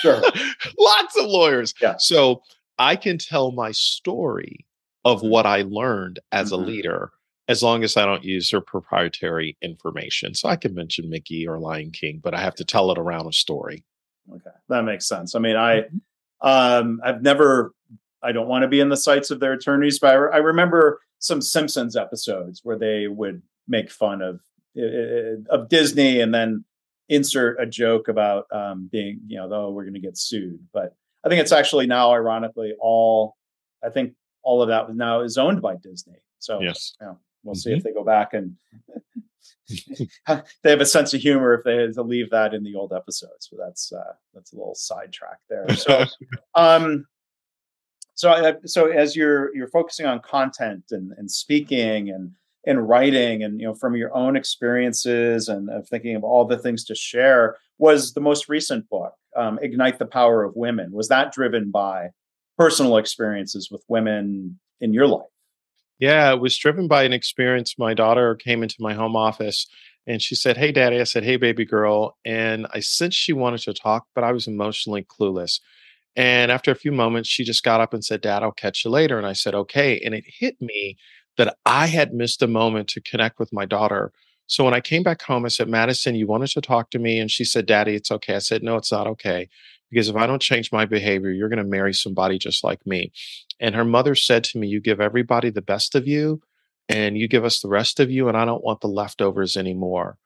sure, 0.00 0.22
lots 0.78 1.16
of 1.18 1.26
lawyers. 1.26 1.74
Yeah. 1.80 1.96
So 1.98 2.42
I 2.78 2.94
can 2.94 3.18
tell 3.18 3.50
my 3.50 3.72
story 3.72 4.64
of 5.04 5.18
mm-hmm. 5.18 5.28
what 5.28 5.46
I 5.46 5.62
learned 5.62 6.20
as 6.30 6.52
mm-hmm. 6.52 6.62
a 6.62 6.66
leader, 6.66 7.10
as 7.48 7.64
long 7.64 7.82
as 7.82 7.96
I 7.96 8.06
don't 8.06 8.24
use 8.24 8.50
their 8.50 8.60
proprietary 8.60 9.56
information. 9.60 10.34
So 10.34 10.48
I 10.48 10.54
can 10.54 10.74
mention 10.74 11.10
Mickey 11.10 11.48
or 11.48 11.58
Lion 11.58 11.90
King, 11.90 12.20
but 12.22 12.32
I 12.34 12.40
have 12.40 12.54
to 12.56 12.64
tell 12.64 12.92
it 12.92 12.98
around 12.98 13.26
a 13.26 13.32
story. 13.32 13.84
Okay, 14.30 14.56
that 14.68 14.82
makes 14.84 15.08
sense. 15.08 15.34
I 15.34 15.40
mean, 15.40 15.56
I. 15.56 15.80
Mm-hmm 15.80 15.96
Um, 16.42 17.00
I've 17.04 17.23
never, 17.23 17.73
I 18.23 18.32
don't 18.32 18.49
want 18.49 18.62
to 18.62 18.68
be 18.68 18.80
in 18.80 18.88
the 18.88 18.97
sights 18.97 19.30
of 19.30 19.40
their 19.40 19.52
attorneys, 19.52 19.99
but 19.99 20.14
I, 20.14 20.37
I 20.37 20.37
remember 20.38 21.00
some 21.18 21.42
Simpsons 21.42 21.97
episodes 21.97 22.61
where 22.62 22.78
they 22.78 23.06
would 23.09 23.42
make 23.68 23.90
fun 23.90 24.23
of 24.23 24.40
uh, 24.78 25.42
of 25.50 25.68
Disney 25.68 26.20
and 26.20 26.32
then 26.32 26.64
insert 27.09 27.61
a 27.61 27.66
joke 27.66 28.09
about 28.09 28.47
um, 28.52 28.88
being, 28.90 29.20
you 29.26 29.37
know, 29.37 29.49
though 29.49 29.70
we're 29.70 29.85
going 29.85 29.94
to 29.94 30.00
get 30.00 30.16
sued. 30.16 30.61
But 30.73 30.94
I 31.25 31.28
think 31.28 31.40
it's 31.40 31.52
actually 31.52 31.87
now, 31.87 32.12
ironically, 32.12 32.73
all 32.80 33.37
I 33.85 33.90
think 33.90 34.14
all 34.42 34.62
of 34.62 34.68
that 34.68 34.94
now 34.94 35.20
is 35.20 35.37
owned 35.37 35.61
by 35.61 35.76
Disney. 35.76 36.18
So 36.38 36.61
yes, 36.61 36.94
yeah, 37.00 37.14
we'll 37.42 37.54
mm-hmm. 37.54 37.59
see 37.59 37.73
if 37.73 37.82
they 37.82 37.92
go 37.92 38.04
back 38.04 38.32
and 38.32 38.56
they 40.28 40.70
have 40.70 40.80
a 40.80 40.87
sense 40.87 41.14
of 41.14 41.20
humor 41.20 41.54
if 41.54 41.64
they 41.64 41.76
had 41.76 41.94
to 41.94 42.02
leave 42.02 42.30
that 42.30 42.54
in 42.54 42.64
the 42.64 42.75
old 42.75 42.92
episodes. 42.92 43.49
So 43.49 43.56
that's 43.59 43.92
uh, 43.92 44.12
that's 44.35 44.52
a 44.52 44.56
little 44.56 44.75
sidetrack 44.75 45.38
there. 45.49 45.66
So, 45.76 46.04
um, 46.54 47.06
so 48.14 48.30
I, 48.30 48.54
so 48.66 48.88
as 48.88 49.16
you're 49.16 49.54
you're 49.54 49.68
focusing 49.68 50.06
on 50.06 50.20
content 50.20 50.85
and 50.90 51.12
and 51.16 51.30
speaking 51.30 52.11
and 52.11 52.32
and 52.66 52.87
writing 52.87 53.42
and 53.42 53.61
you 53.61 53.66
know 53.66 53.75
from 53.75 53.97
your 53.97 54.14
own 54.14 54.37
experiences 54.37 55.49
and 55.49 55.70
of 55.70 55.88
thinking 55.88 56.16
of 56.16 56.25
all 56.25 56.44
the 56.44 56.59
things 56.59 56.85
to 56.85 56.94
share 56.94 57.56
was 57.78 58.12
the 58.12 58.20
most 58.20 58.49
recent 58.49 58.88
book 58.90 59.14
um, 59.37 59.59
ignite 59.62 59.99
the 59.99 60.06
power 60.06 60.44
of 60.44 60.54
women 60.56 60.92
was 60.92 61.09
that 61.09 61.32
driven 61.32 61.70
by 61.70 62.11
personal 62.59 62.99
experiences 62.99 63.70
with 63.70 63.82
women 63.88 64.59
in 64.80 64.92
your 64.92 65.06
life 65.06 65.25
yeah, 66.00 66.33
it 66.33 66.40
was 66.40 66.57
driven 66.59 66.88
by 66.88 67.04
an 67.04 67.12
experience. 67.12 67.76
My 67.78 67.95
daughter 67.95 68.35
came 68.35 68.62
into 68.62 68.76
my 68.80 68.95
home 68.95 69.16
office 69.16 69.66
and 70.07 70.23
she 70.23 70.35
said, 70.35 70.57
Hey, 70.57 70.73
daddy. 70.73 70.99
I 71.00 71.04
said, 71.04 71.25
Hey, 71.25 71.37
baby 71.37 71.64
girl. 71.64 72.16
And 72.25 72.66
I 72.73 72.80
sensed 72.80 73.19
she 73.19 73.33
wanted 73.33 73.61
to 73.62 73.75
talk, 73.75 74.07
but 74.14 74.25
I 74.25 74.33
was 74.33 74.47
emotionally 74.47 75.04
clueless. 75.04 75.61
And 76.16 76.50
after 76.50 76.71
a 76.71 76.76
few 76.76 76.92
moments, 76.92 77.28
she 77.28 77.45
just 77.45 77.62
got 77.62 77.80
up 77.80 77.95
and 77.95 78.04
said, 78.04 78.23
Dad, 78.23 78.42
I'll 78.42 78.52
catch 78.52 78.85
you 78.85 78.90
later. 78.90 79.19
And 79.19 79.26
I 79.26 79.35
said, 79.35 79.54
Okay. 79.54 80.00
And 80.04 80.14
it 80.14 80.25
hit 80.26 80.61
me 80.61 80.97
that 81.37 81.57
I 81.66 81.87
had 81.87 82.14
missed 82.14 82.42
a 82.42 82.47
moment 82.49 82.88
to 82.88 83.00
connect 83.00 83.38
with 83.38 83.52
my 83.52 83.66
daughter. 83.66 84.12
So 84.47 84.64
when 84.64 84.75
I 84.75 84.80
came 84.80 85.02
back 85.04 85.23
home, 85.23 85.45
I 85.45 85.49
said, 85.49 85.69
Madison, 85.69 86.16
you 86.16 86.26
wanted 86.26 86.49
to 86.49 86.61
talk 86.61 86.90
to 86.90 86.99
me. 86.99 87.21
And 87.21 87.30
she 87.30 87.45
said, 87.45 87.66
Daddy, 87.66 87.95
it's 87.95 88.11
okay. 88.11 88.35
I 88.37 88.40
said, 88.40 88.62
No, 88.62 88.76
it's 88.76 88.90
not 88.92 89.07
okay. 89.07 89.49
Because 89.90 90.09
if 90.09 90.16
I 90.16 90.26
don't 90.26 90.42
change 90.42 90.73
my 90.73 90.87
behavior, 90.87 91.30
you're 91.30 91.49
going 91.49 91.62
to 91.62 91.64
marry 91.64 91.92
somebody 91.92 92.38
just 92.38 92.62
like 92.62 92.87
me. 92.87 93.12
And 93.59 93.75
her 93.75 93.85
mother 93.85 94.14
said 94.14 94.44
to 94.44 94.59
me, 94.59 94.68
You 94.68 94.80
give 94.80 95.00
everybody 95.00 95.50
the 95.50 95.62
best 95.62 95.94
of 95.94 96.06
you, 96.06 96.40
and 96.88 97.16
you 97.18 97.28
give 97.28 97.44
us 97.44 97.61
the 97.61 97.68
rest 97.68 98.00
of 98.00 98.11
you, 98.11 98.28
and 98.28 98.37
I 98.37 98.44
don't 98.44 98.64
want 98.64 98.80
the 98.80 98.88
leftovers 98.88 99.56
anymore. 99.56 100.16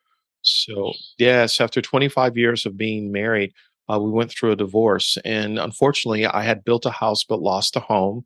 So, 0.42 0.92
yes, 1.18 1.61
after 1.61 1.80
25 1.80 2.37
years 2.37 2.66
of 2.66 2.76
being 2.76 3.11
married, 3.11 3.52
uh, 3.90 3.99
we 3.99 4.11
went 4.11 4.30
through 4.30 4.52
a 4.52 4.56
divorce. 4.56 5.18
And 5.25 5.59
unfortunately, 5.59 6.26
I 6.26 6.42
had 6.42 6.64
built 6.64 6.87
a 6.87 6.90
house 6.90 7.25
but 7.25 7.40
lost 7.40 7.76
a 7.76 7.80
home. 7.80 8.25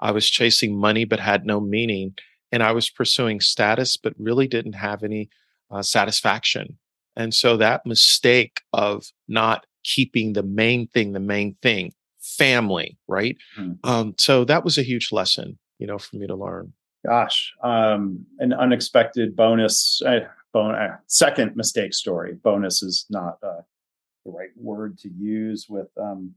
I 0.00 0.12
was 0.12 0.28
chasing 0.28 0.78
money 0.78 1.04
but 1.04 1.20
had 1.20 1.46
no 1.46 1.60
meaning. 1.60 2.14
And 2.52 2.62
I 2.62 2.72
was 2.72 2.90
pursuing 2.90 3.40
status 3.40 3.96
but 3.96 4.14
really 4.18 4.48
didn't 4.48 4.74
have 4.74 5.02
any 5.02 5.30
uh, 5.70 5.82
satisfaction. 5.82 6.78
And 7.16 7.34
so 7.34 7.56
that 7.56 7.86
mistake 7.86 8.60
of 8.72 9.04
not 9.28 9.66
keeping 9.84 10.32
the 10.32 10.42
main 10.42 10.86
thing, 10.88 11.12
the 11.12 11.20
main 11.20 11.56
thing, 11.62 11.92
family, 12.20 12.98
right? 13.08 13.36
Mm. 13.58 13.78
Um, 13.84 14.14
so 14.18 14.44
that 14.44 14.64
was 14.64 14.78
a 14.78 14.82
huge 14.82 15.12
lesson, 15.12 15.58
you 15.78 15.86
know, 15.86 15.98
for 15.98 16.16
me 16.16 16.26
to 16.26 16.34
learn. 16.34 16.72
Gosh, 17.06 17.52
um, 17.62 18.26
an 18.38 18.52
unexpected 18.52 19.34
bonus, 19.34 20.02
uh, 20.06 20.20
bon- 20.52 20.74
uh, 20.74 20.98
second 21.06 21.56
mistake 21.56 21.94
story. 21.94 22.34
Bonus 22.34 22.82
is 22.82 23.06
not 23.08 23.38
uh, 23.42 23.62
the 24.24 24.32
right 24.32 24.50
word 24.56 24.98
to 24.98 25.08
use 25.08 25.66
with 25.68 25.88
um, 25.98 26.34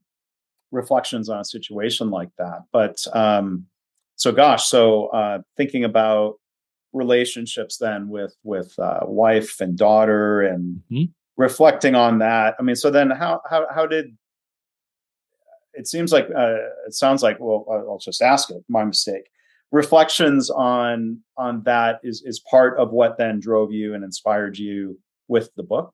reflections 0.71 1.29
on 1.29 1.39
a 1.39 1.45
situation 1.45 2.09
like 2.09 2.29
that. 2.37 2.63
But 2.71 3.05
um, 3.13 3.65
so, 4.15 4.31
gosh, 4.31 4.67
so 4.67 5.07
uh, 5.07 5.39
thinking 5.57 5.83
about 5.83 6.35
relationships 6.93 7.77
then 7.77 8.07
with 8.07 8.35
with 8.43 8.73
uh, 8.79 9.01
wife 9.03 9.59
and 9.59 9.77
daughter 9.77 10.41
and 10.41 10.81
mm-hmm. 10.91 11.11
Reflecting 11.37 11.95
on 11.95 12.19
that. 12.19 12.55
I 12.59 12.63
mean, 12.63 12.75
so 12.75 12.89
then 12.89 13.09
how 13.09 13.41
how 13.49 13.67
how 13.73 13.85
did 13.85 14.17
it 15.73 15.87
seems 15.87 16.11
like 16.11 16.25
uh, 16.35 16.57
it 16.87 16.93
sounds 16.93 17.23
like 17.23 17.37
well 17.39 17.65
I'll 17.69 17.99
just 17.99 18.21
ask 18.21 18.49
it 18.49 18.63
my 18.69 18.83
mistake. 18.83 19.29
Reflections 19.71 20.49
on 20.49 21.19
on 21.37 21.63
that 21.63 21.99
is 22.03 22.21
is 22.25 22.39
part 22.49 22.77
of 22.77 22.91
what 22.91 23.17
then 23.17 23.39
drove 23.39 23.71
you 23.71 23.93
and 23.93 24.03
inspired 24.03 24.57
you 24.57 24.99
with 25.27 25.49
the 25.55 25.63
book? 25.63 25.93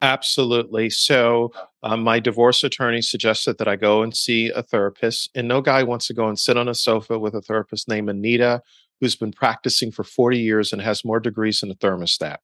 Absolutely. 0.00 0.90
So 0.90 1.52
um, 1.82 2.02
my 2.04 2.20
divorce 2.20 2.62
attorney 2.62 3.02
suggested 3.02 3.58
that 3.58 3.68
i 3.68 3.76
go 3.76 4.02
and 4.02 4.16
see 4.16 4.50
a 4.50 4.62
therapist 4.62 5.30
and 5.34 5.48
no 5.48 5.60
guy 5.60 5.82
wants 5.82 6.06
to 6.06 6.14
go 6.14 6.28
and 6.28 6.38
sit 6.38 6.56
on 6.56 6.68
a 6.68 6.74
sofa 6.74 7.18
with 7.18 7.34
a 7.34 7.42
therapist 7.42 7.88
named 7.88 8.08
anita 8.08 8.62
who's 9.00 9.16
been 9.16 9.32
practicing 9.32 9.92
for 9.92 10.04
40 10.04 10.38
years 10.38 10.72
and 10.72 10.82
has 10.82 11.04
more 11.04 11.20
degrees 11.20 11.60
than 11.60 11.70
a 11.70 11.74
thermostat 11.74 12.38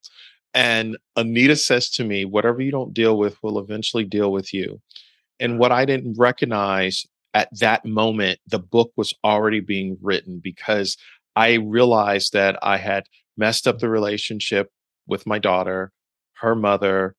and 0.54 0.96
anita 1.16 1.56
says 1.56 1.90
to 1.90 2.04
me 2.04 2.24
whatever 2.24 2.62
you 2.62 2.70
don't 2.70 2.94
deal 2.94 3.18
with 3.18 3.36
will 3.42 3.58
eventually 3.58 4.04
deal 4.04 4.32
with 4.32 4.54
you 4.54 4.80
and 5.40 5.58
what 5.58 5.72
mm. 5.72 5.74
I 5.74 5.84
didn't 5.84 6.16
recognize 6.16 7.06
at 7.34 7.48
that 7.58 7.84
moment, 7.84 8.38
the 8.46 8.60
book 8.60 8.92
was 8.96 9.12
already 9.24 9.60
being 9.60 9.98
written 10.00 10.40
because 10.42 10.96
I 11.34 11.54
realized 11.54 12.32
that 12.32 12.56
I 12.62 12.76
had 12.76 13.04
messed 13.36 13.66
up 13.66 13.80
the 13.80 13.88
relationship 13.88 14.70
with 15.08 15.26
my 15.26 15.40
daughter, 15.40 15.92
her 16.34 16.54
mother, 16.54 17.16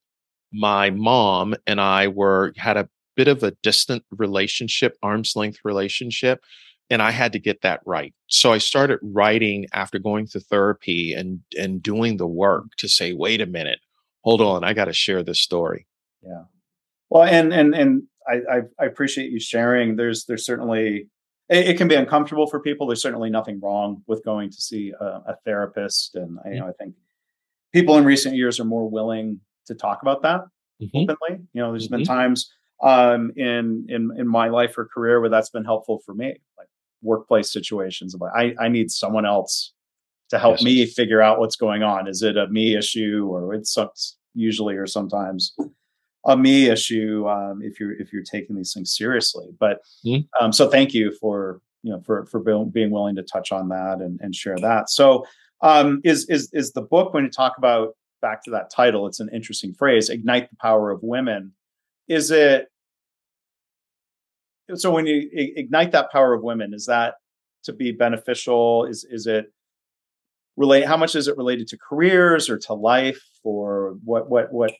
my 0.53 0.89
mom, 0.89 1.53
and 1.67 1.81
I 1.81 2.07
were 2.07 2.53
had 2.55 2.77
a 2.77 2.89
bit 3.17 3.27
of 3.27 3.43
a 3.43 3.51
distant 3.61 4.03
relationship, 4.11 4.97
arm's 5.03 5.35
length 5.35 5.59
relationship. 5.65 6.41
And 6.89 7.01
I 7.01 7.11
had 7.11 7.33
to 7.33 7.39
get 7.39 7.61
that 7.61 7.81
right. 7.85 8.13
So 8.27 8.53
I 8.53 8.59
started 8.59 8.99
writing 9.01 9.65
after 9.73 9.97
going 9.97 10.27
to 10.27 10.39
therapy 10.39 11.13
and 11.13 11.39
and 11.57 11.81
doing 11.81 12.17
the 12.17 12.27
work 12.27 12.65
to 12.77 12.87
say, 12.87 13.13
wait 13.13 13.41
a 13.41 13.47
minute, 13.47 13.79
hold 14.23 14.41
on, 14.41 14.63
I 14.63 14.73
got 14.73 14.85
to 14.85 14.93
share 14.93 15.23
this 15.23 15.41
story. 15.41 15.87
Yeah. 16.21 16.43
Well, 17.09 17.23
and 17.23 17.53
and 17.53 17.73
and 17.73 18.03
I, 18.27 18.33
I, 18.33 18.61
I 18.79 18.85
appreciate 18.85 19.31
you 19.31 19.39
sharing. 19.39 19.95
There's 19.95 20.25
there's 20.25 20.45
certainly 20.45 21.09
it, 21.49 21.69
it, 21.69 21.77
can 21.77 21.87
be 21.87 21.95
uncomfortable 21.95 22.47
for 22.47 22.59
people. 22.59 22.87
There's 22.87 23.01
certainly 23.01 23.29
nothing 23.29 23.59
wrong 23.61 24.01
with 24.07 24.25
going 24.25 24.49
to 24.49 24.57
see 24.61 24.93
a, 24.99 25.05
a 25.05 25.37
therapist, 25.45 26.15
and 26.15 26.39
you 26.45 26.59
know 26.59 26.67
I 26.67 26.71
think 26.71 26.95
people 27.73 27.97
in 27.97 28.05
recent 28.05 28.35
years 28.35 28.59
are 28.59 28.65
more 28.65 28.89
willing 28.89 29.41
to 29.67 29.75
talk 29.75 30.01
about 30.01 30.23
that 30.23 30.41
mm-hmm. 30.81 30.97
openly. 30.97 31.45
You 31.53 31.61
know, 31.61 31.71
there's 31.71 31.87
mm-hmm. 31.87 31.97
been 31.97 32.05
times 32.05 32.51
um, 32.81 33.31
in 33.35 33.85
in 33.89 34.11
in 34.17 34.27
my 34.27 34.49
life 34.49 34.77
or 34.77 34.85
career 34.85 35.19
where 35.21 35.29
that's 35.29 35.49
been 35.49 35.65
helpful 35.65 36.01
for 36.05 36.13
me, 36.13 36.35
like 36.57 36.67
workplace 37.05 37.51
situations. 37.51 38.15
Like 38.19 38.33
I 38.35 38.65
I 38.65 38.67
need 38.67 38.91
someone 38.91 39.25
else 39.25 39.73
to 40.29 40.39
help 40.39 40.57
yes. 40.57 40.63
me 40.63 40.85
figure 40.85 41.21
out 41.21 41.39
what's 41.39 41.55
going 41.55 41.83
on. 41.83 42.07
Is 42.07 42.23
it 42.23 42.35
a 42.35 42.47
me 42.47 42.75
issue 42.75 43.27
or 43.29 43.53
it's 43.53 43.77
usually 44.33 44.75
or 44.75 44.87
sometimes 44.87 45.55
a 46.25 46.35
me 46.35 46.69
issue 46.69 47.27
um, 47.27 47.61
if 47.61 47.79
you're 47.79 47.93
if 47.93 48.11
you're 48.11 48.23
taking 48.23 48.55
these 48.55 48.73
things 48.73 48.95
seriously. 48.95 49.47
But 49.59 49.81
mm-hmm. 50.05 50.43
um, 50.43 50.51
so 50.51 50.69
thank 50.69 50.93
you 50.93 51.13
for 51.21 51.61
you 51.83 51.91
know 51.91 52.01
for 52.01 52.25
for 52.25 52.39
being 52.65 52.91
willing 52.91 53.15
to 53.15 53.23
touch 53.23 53.51
on 53.51 53.69
that 53.69 53.99
and, 53.99 54.19
and 54.21 54.35
share 54.35 54.57
that. 54.57 54.89
So 54.89 55.25
um, 55.61 56.01
is 56.03 56.27
is 56.29 56.49
is 56.53 56.73
the 56.73 56.81
book 56.81 57.13
when 57.13 57.23
you 57.23 57.29
talk 57.29 57.57
about 57.57 57.95
back 58.21 58.43
to 58.43 58.51
that 58.51 58.71
title? 58.71 59.07
It's 59.07 59.19
an 59.19 59.29
interesting 59.33 59.73
phrase: 59.73 60.09
ignite 60.09 60.49
the 60.49 60.57
power 60.57 60.91
of 60.91 60.99
women. 61.03 61.53
Is 62.07 62.31
it 62.31 62.67
so 64.73 64.91
when 64.91 65.05
you 65.05 65.29
ignite 65.31 65.91
that 65.91 66.11
power 66.11 66.33
of 66.33 66.43
women? 66.43 66.73
Is 66.73 66.85
that 66.87 67.15
to 67.63 67.73
be 67.73 67.91
beneficial? 67.91 68.85
Is 68.85 69.05
is 69.09 69.27
it 69.27 69.51
relate? 70.57 70.85
How 70.85 70.97
much 70.97 71.15
is 71.15 71.27
it 71.27 71.37
related 71.37 71.67
to 71.69 71.77
careers 71.77 72.49
or 72.49 72.57
to 72.59 72.73
life 72.73 73.21
or 73.43 73.97
what 74.03 74.29
what 74.29 74.51
what 74.51 74.71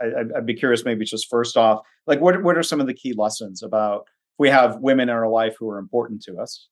I, 0.00 0.22
would 0.34 0.46
be 0.46 0.54
curious, 0.54 0.84
maybe 0.84 1.04
just 1.04 1.28
first 1.28 1.56
off, 1.56 1.80
like 2.06 2.20
what 2.20 2.42
what 2.42 2.56
are 2.56 2.62
some 2.62 2.80
of 2.80 2.86
the 2.86 2.94
key 2.94 3.12
lessons 3.12 3.62
about 3.62 4.02
if 4.02 4.38
we 4.38 4.48
have 4.50 4.78
women 4.78 5.08
in 5.08 5.14
our 5.14 5.28
life 5.28 5.56
who 5.58 5.68
are 5.70 5.78
important 5.78 6.22
to 6.24 6.38
us? 6.38 6.68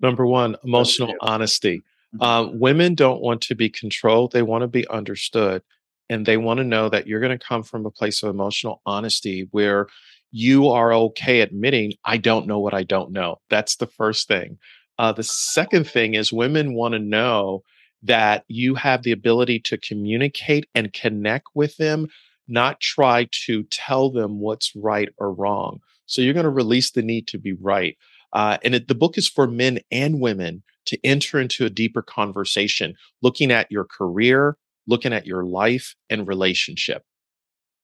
Number 0.00 0.26
one, 0.26 0.56
emotional 0.64 1.14
honesty. 1.20 1.82
Mm-hmm. 2.14 2.22
Uh, 2.22 2.58
women 2.58 2.94
don't 2.94 3.22
want 3.22 3.40
to 3.42 3.54
be 3.54 3.68
controlled; 3.68 4.32
they 4.32 4.42
want 4.42 4.62
to 4.62 4.68
be 4.68 4.86
understood, 4.88 5.62
and 6.08 6.26
they 6.26 6.36
want 6.36 6.58
to 6.58 6.64
know 6.64 6.88
that 6.88 7.06
you're 7.06 7.20
going 7.20 7.38
to 7.38 7.44
come 7.44 7.62
from 7.62 7.86
a 7.86 7.90
place 7.90 8.22
of 8.22 8.30
emotional 8.30 8.82
honesty 8.84 9.48
where 9.50 9.86
you 10.32 10.68
are 10.68 10.92
okay 10.92 11.40
admitting, 11.40 11.94
"I 12.04 12.16
don't 12.16 12.46
know 12.46 12.58
what 12.58 12.74
I 12.74 12.82
don't 12.82 13.12
know." 13.12 13.40
That's 13.50 13.76
the 13.76 13.86
first 13.86 14.26
thing. 14.26 14.58
Uh, 14.98 15.12
the 15.12 15.22
second 15.22 15.86
thing 15.88 16.14
is 16.14 16.32
women 16.32 16.74
want 16.74 16.92
to 16.92 16.98
know 16.98 17.62
that 18.02 18.44
you 18.48 18.74
have 18.74 19.02
the 19.02 19.12
ability 19.12 19.60
to 19.60 19.78
communicate 19.78 20.66
and 20.74 20.92
connect 20.92 21.46
with 21.54 21.76
them, 21.76 22.08
not 22.48 22.80
try 22.80 23.28
to 23.46 23.62
tell 23.64 24.10
them 24.10 24.40
what's 24.40 24.74
right 24.74 25.08
or 25.18 25.32
wrong. 25.32 25.80
So 26.06 26.20
you're 26.20 26.34
going 26.34 26.44
to 26.44 26.50
release 26.50 26.90
the 26.90 27.02
need 27.02 27.26
to 27.28 27.38
be 27.38 27.52
right. 27.52 27.96
Uh, 28.32 28.58
and 28.64 28.74
it, 28.74 28.88
the 28.88 28.94
book 28.94 29.16
is 29.16 29.28
for 29.28 29.46
men 29.46 29.78
and 29.90 30.20
women 30.20 30.62
to 30.86 30.98
enter 31.04 31.40
into 31.40 31.64
a 31.64 31.70
deeper 31.70 32.02
conversation, 32.02 32.94
looking 33.22 33.52
at 33.52 33.70
your 33.70 33.84
career, 33.84 34.56
looking 34.86 35.12
at 35.12 35.26
your 35.26 35.44
life 35.44 35.94
and 36.10 36.26
relationship. 36.26 37.04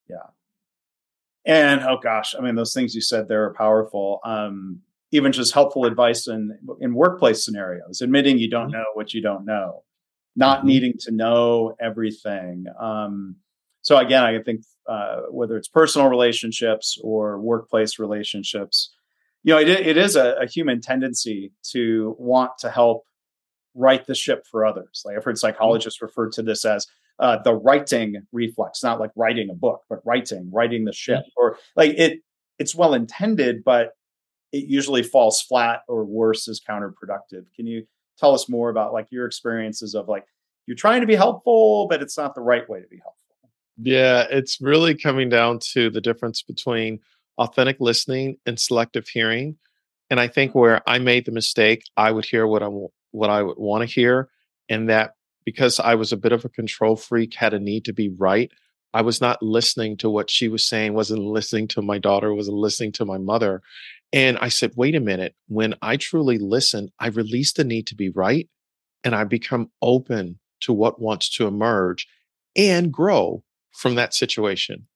Yeah. 0.08 0.30
And 1.48 1.80
oh 1.80 1.96
gosh, 2.00 2.34
I 2.38 2.42
mean, 2.42 2.54
those 2.54 2.74
things 2.74 2.94
you 2.94 3.00
said 3.00 3.26
there 3.26 3.44
are 3.44 3.54
powerful. 3.54 4.20
Um, 4.24 4.82
even 5.10 5.32
just 5.32 5.54
helpful 5.54 5.86
advice 5.86 6.28
in 6.28 6.56
in 6.80 6.94
workplace 6.94 7.44
scenarios, 7.44 8.02
admitting 8.02 8.38
you 8.38 8.50
don't 8.50 8.64
mm-hmm. 8.64 8.72
know 8.72 8.84
what 8.92 9.14
you 9.14 9.22
don't 9.22 9.46
know, 9.46 9.82
not 10.36 10.58
mm-hmm. 10.58 10.68
needing 10.68 10.92
to 11.00 11.10
know 11.10 11.74
everything. 11.80 12.66
Um, 12.78 13.36
so 13.80 13.96
again, 13.96 14.22
I 14.22 14.38
think 14.42 14.60
uh, 14.86 15.22
whether 15.30 15.56
it's 15.56 15.68
personal 15.68 16.08
relationships 16.08 16.98
or 17.02 17.40
workplace 17.40 17.98
relationships, 17.98 18.92
you 19.42 19.54
know, 19.54 19.60
it, 19.60 19.68
it 19.68 19.96
is 19.96 20.16
a, 20.16 20.34
a 20.42 20.46
human 20.46 20.82
tendency 20.82 21.52
to 21.70 22.14
want 22.18 22.52
to 22.58 22.70
help 22.70 23.04
right 23.74 24.06
the 24.06 24.14
ship 24.14 24.44
for 24.50 24.66
others. 24.66 25.02
Like 25.06 25.16
I've 25.16 25.24
heard 25.24 25.38
psychologists 25.38 26.02
refer 26.02 26.28
to 26.30 26.42
this 26.42 26.66
as 26.66 26.86
uh, 27.18 27.38
the 27.42 27.54
righting 27.54 28.16
reflex, 28.32 28.82
not 28.82 29.00
like 29.00 29.10
writing 29.16 29.50
a 29.50 29.54
book, 29.54 29.82
but 29.88 30.00
righting, 30.04 30.50
righting 30.52 30.84
the 30.84 30.92
ship, 30.92 31.20
mm-hmm. 31.20 31.40
or 31.40 31.58
like 31.76 31.94
it. 31.96 32.20
It's 32.58 32.74
well 32.74 32.92
intended, 32.94 33.62
but 33.62 33.92
it 34.52 34.64
usually 34.64 35.04
falls 35.04 35.40
flat 35.40 35.82
or 35.86 36.04
worse 36.04 36.48
is 36.48 36.60
counterproductive. 36.60 37.44
Can 37.54 37.66
you 37.66 37.86
tell 38.18 38.34
us 38.34 38.48
more 38.48 38.68
about 38.68 38.92
like 38.92 39.06
your 39.10 39.26
experiences 39.26 39.94
of 39.94 40.08
like 40.08 40.24
you're 40.66 40.76
trying 40.76 41.00
to 41.00 41.06
be 41.06 41.14
helpful, 41.14 41.86
but 41.88 42.02
it's 42.02 42.18
not 42.18 42.34
the 42.34 42.40
right 42.40 42.68
way 42.68 42.80
to 42.80 42.86
be 42.88 42.96
helpful? 42.96 43.14
Yeah, 43.80 44.26
it's 44.30 44.60
really 44.60 44.94
coming 44.96 45.28
down 45.28 45.60
to 45.72 45.88
the 45.88 46.00
difference 46.00 46.42
between 46.42 46.98
authentic 47.38 47.76
listening 47.78 48.36
and 48.44 48.58
selective 48.58 49.06
hearing. 49.06 49.56
And 50.10 50.18
I 50.18 50.26
think 50.26 50.54
where 50.54 50.82
I 50.88 50.98
made 50.98 51.26
the 51.26 51.32
mistake, 51.32 51.84
I 51.96 52.10
would 52.10 52.24
hear 52.24 52.46
what 52.46 52.62
I 52.62 52.68
what 53.12 53.30
I 53.30 53.42
would 53.42 53.58
want 53.58 53.88
to 53.88 53.94
hear, 53.94 54.28
and 54.68 54.88
that 54.88 55.12
because 55.48 55.80
I 55.80 55.94
was 55.94 56.12
a 56.12 56.18
bit 56.18 56.32
of 56.32 56.44
a 56.44 56.50
control 56.50 56.94
freak, 56.94 57.32
had 57.32 57.54
a 57.54 57.58
need 57.58 57.86
to 57.86 57.94
be 57.94 58.10
right. 58.10 58.50
I 58.92 59.00
was 59.00 59.18
not 59.18 59.42
listening 59.42 59.96
to 59.96 60.10
what 60.10 60.28
she 60.28 60.46
was 60.46 60.62
saying, 60.62 60.92
wasn't 60.92 61.22
listening 61.22 61.68
to 61.68 61.80
my 61.80 61.96
daughter, 61.96 62.34
wasn't 62.34 62.58
listening 62.58 62.92
to 62.92 63.06
my 63.06 63.16
mother. 63.16 63.62
And 64.12 64.36
I 64.42 64.50
said, 64.50 64.72
wait 64.76 64.94
a 64.94 65.00
minute, 65.00 65.34
when 65.46 65.74
I 65.80 65.96
truly 65.96 66.36
listen, 66.36 66.90
I 67.00 67.06
release 67.06 67.54
the 67.54 67.64
need 67.64 67.86
to 67.86 67.94
be 67.94 68.10
right 68.10 68.46
and 69.02 69.14
I 69.14 69.24
become 69.24 69.70
open 69.80 70.38
to 70.60 70.74
what 70.74 71.00
wants 71.00 71.30
to 71.36 71.46
emerge 71.46 72.06
and 72.54 72.92
grow 72.92 73.42
from 73.72 73.94
that 73.94 74.12
situation. 74.12 74.86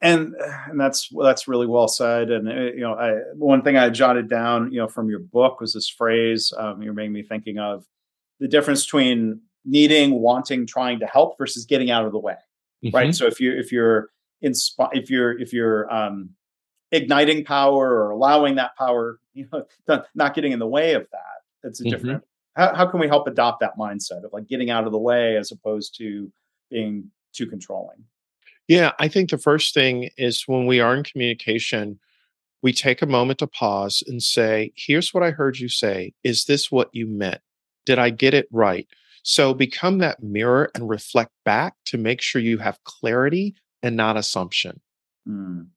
And 0.00 0.36
and 0.68 0.78
that's 0.78 1.08
that's 1.20 1.48
really 1.48 1.66
well 1.66 1.88
said. 1.88 2.30
And 2.30 2.48
uh, 2.48 2.52
you 2.76 2.82
know, 2.82 2.94
I, 2.94 3.14
one 3.34 3.62
thing 3.62 3.76
I 3.76 3.90
jotted 3.90 4.28
down, 4.28 4.70
you 4.70 4.78
know, 4.78 4.86
from 4.86 5.10
your 5.10 5.18
book 5.18 5.60
was 5.60 5.72
this 5.72 5.88
phrase. 5.88 6.52
Um, 6.56 6.80
you're 6.80 6.94
making 6.94 7.14
me 7.14 7.24
thinking 7.24 7.58
of 7.58 7.84
the 8.40 8.48
difference 8.48 8.84
between 8.84 9.40
needing, 9.64 10.20
wanting, 10.20 10.66
trying 10.66 11.00
to 11.00 11.06
help 11.06 11.36
versus 11.38 11.66
getting 11.66 11.90
out 11.90 12.04
of 12.04 12.12
the 12.12 12.18
way. 12.18 12.36
Mm-hmm. 12.84 12.96
Right. 12.96 13.14
So 13.14 13.26
if 13.26 13.40
you 13.40 13.52
if 13.52 13.72
you're 13.72 14.10
insp- 14.44 14.90
if 14.92 15.10
you're 15.10 15.38
if 15.38 15.52
you're 15.52 15.92
um, 15.92 16.30
igniting 16.92 17.44
power 17.44 17.90
or 17.90 18.10
allowing 18.10 18.56
that 18.56 18.76
power, 18.76 19.18
you 19.34 19.48
know, 19.52 20.02
not 20.14 20.34
getting 20.34 20.52
in 20.52 20.58
the 20.58 20.66
way 20.66 20.94
of 20.94 21.06
that. 21.12 21.20
That's 21.62 21.80
a 21.80 21.84
mm-hmm. 21.84 21.90
different. 21.90 22.24
How, 22.56 22.74
how 22.74 22.86
can 22.86 22.98
we 22.98 23.06
help 23.06 23.28
adopt 23.28 23.60
that 23.60 23.76
mindset 23.78 24.24
of 24.24 24.32
like 24.32 24.48
getting 24.48 24.70
out 24.70 24.84
of 24.84 24.92
the 24.92 24.98
way 24.98 25.36
as 25.36 25.52
opposed 25.52 25.96
to 25.98 26.32
being 26.70 27.10
too 27.32 27.46
controlling? 27.46 28.04
Yeah, 28.66 28.92
I 28.98 29.08
think 29.08 29.30
the 29.30 29.38
first 29.38 29.74
thing 29.74 30.10
is 30.18 30.46
when 30.46 30.66
we 30.66 30.80
are 30.80 30.94
in 30.94 31.04
communication, 31.04 31.98
we 32.62 32.72
take 32.72 33.00
a 33.00 33.06
moment 33.06 33.38
to 33.38 33.46
pause 33.46 34.02
and 34.06 34.22
say, 34.22 34.72
here's 34.76 35.14
what 35.14 35.22
I 35.22 35.30
heard 35.30 35.58
you 35.58 35.68
say. 35.68 36.12
Is 36.24 36.44
this 36.44 36.70
what 36.70 36.90
you 36.92 37.06
meant? 37.06 37.40
Did 37.88 37.98
I 37.98 38.10
get 38.10 38.34
it 38.34 38.46
right? 38.52 38.86
So 39.22 39.54
become 39.54 39.98
that 39.98 40.22
mirror 40.22 40.70
and 40.74 40.88
reflect 40.88 41.32
back 41.44 41.74
to 41.86 41.96
make 41.98 42.20
sure 42.20 42.40
you 42.40 42.58
have 42.58 42.82
clarity 42.84 43.54
and 43.82 43.96
not 43.96 44.16
assumption. 44.16 44.80
Mm 45.26 45.68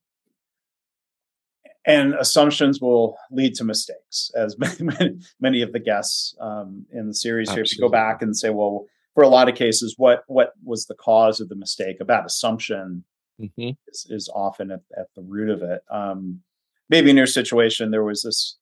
and 1.86 2.14
assumptions 2.14 2.80
will 2.80 3.18
lead 3.32 3.56
to 3.56 3.64
mistakes, 3.64 4.32
as 4.36 4.58
many, 4.80 5.18
many 5.40 5.62
of 5.62 5.74
the 5.74 5.80
guests 5.80 6.36
um, 6.40 6.86
in 6.92 7.08
the 7.08 7.14
series 7.14 7.50
Absolutely. 7.50 7.58
here. 7.58 7.64
If 7.64 7.78
you 7.78 7.82
go 7.82 7.90
back 7.90 8.22
and 8.22 8.38
say, 8.38 8.50
well, 8.50 8.86
for 9.14 9.24
a 9.24 9.30
lot 9.30 9.50
of 9.50 9.56
cases, 9.56 9.96
what 9.98 10.24
what 10.28 10.54
was 10.64 10.86
the 10.86 10.96
cause 10.96 11.42
of 11.42 11.50
the 11.50 11.56
mistake? 11.56 11.98
A 12.00 12.06
bad 12.06 12.26
assumption 12.26 13.04
mm-hmm. 13.42 13.72
is, 13.88 14.08
is, 14.10 14.30
often 14.34 14.72
at, 14.72 14.82
at, 14.98 15.08
the 15.16 15.22
root 15.22 15.50
of 15.50 15.64
it. 15.64 15.82
Um, 15.92 16.42
maybe 16.90 17.10
in 17.10 17.18
your 17.18 17.28
situation, 17.28 17.92
there 17.92 18.04
was 18.04 18.22
this 18.22 18.58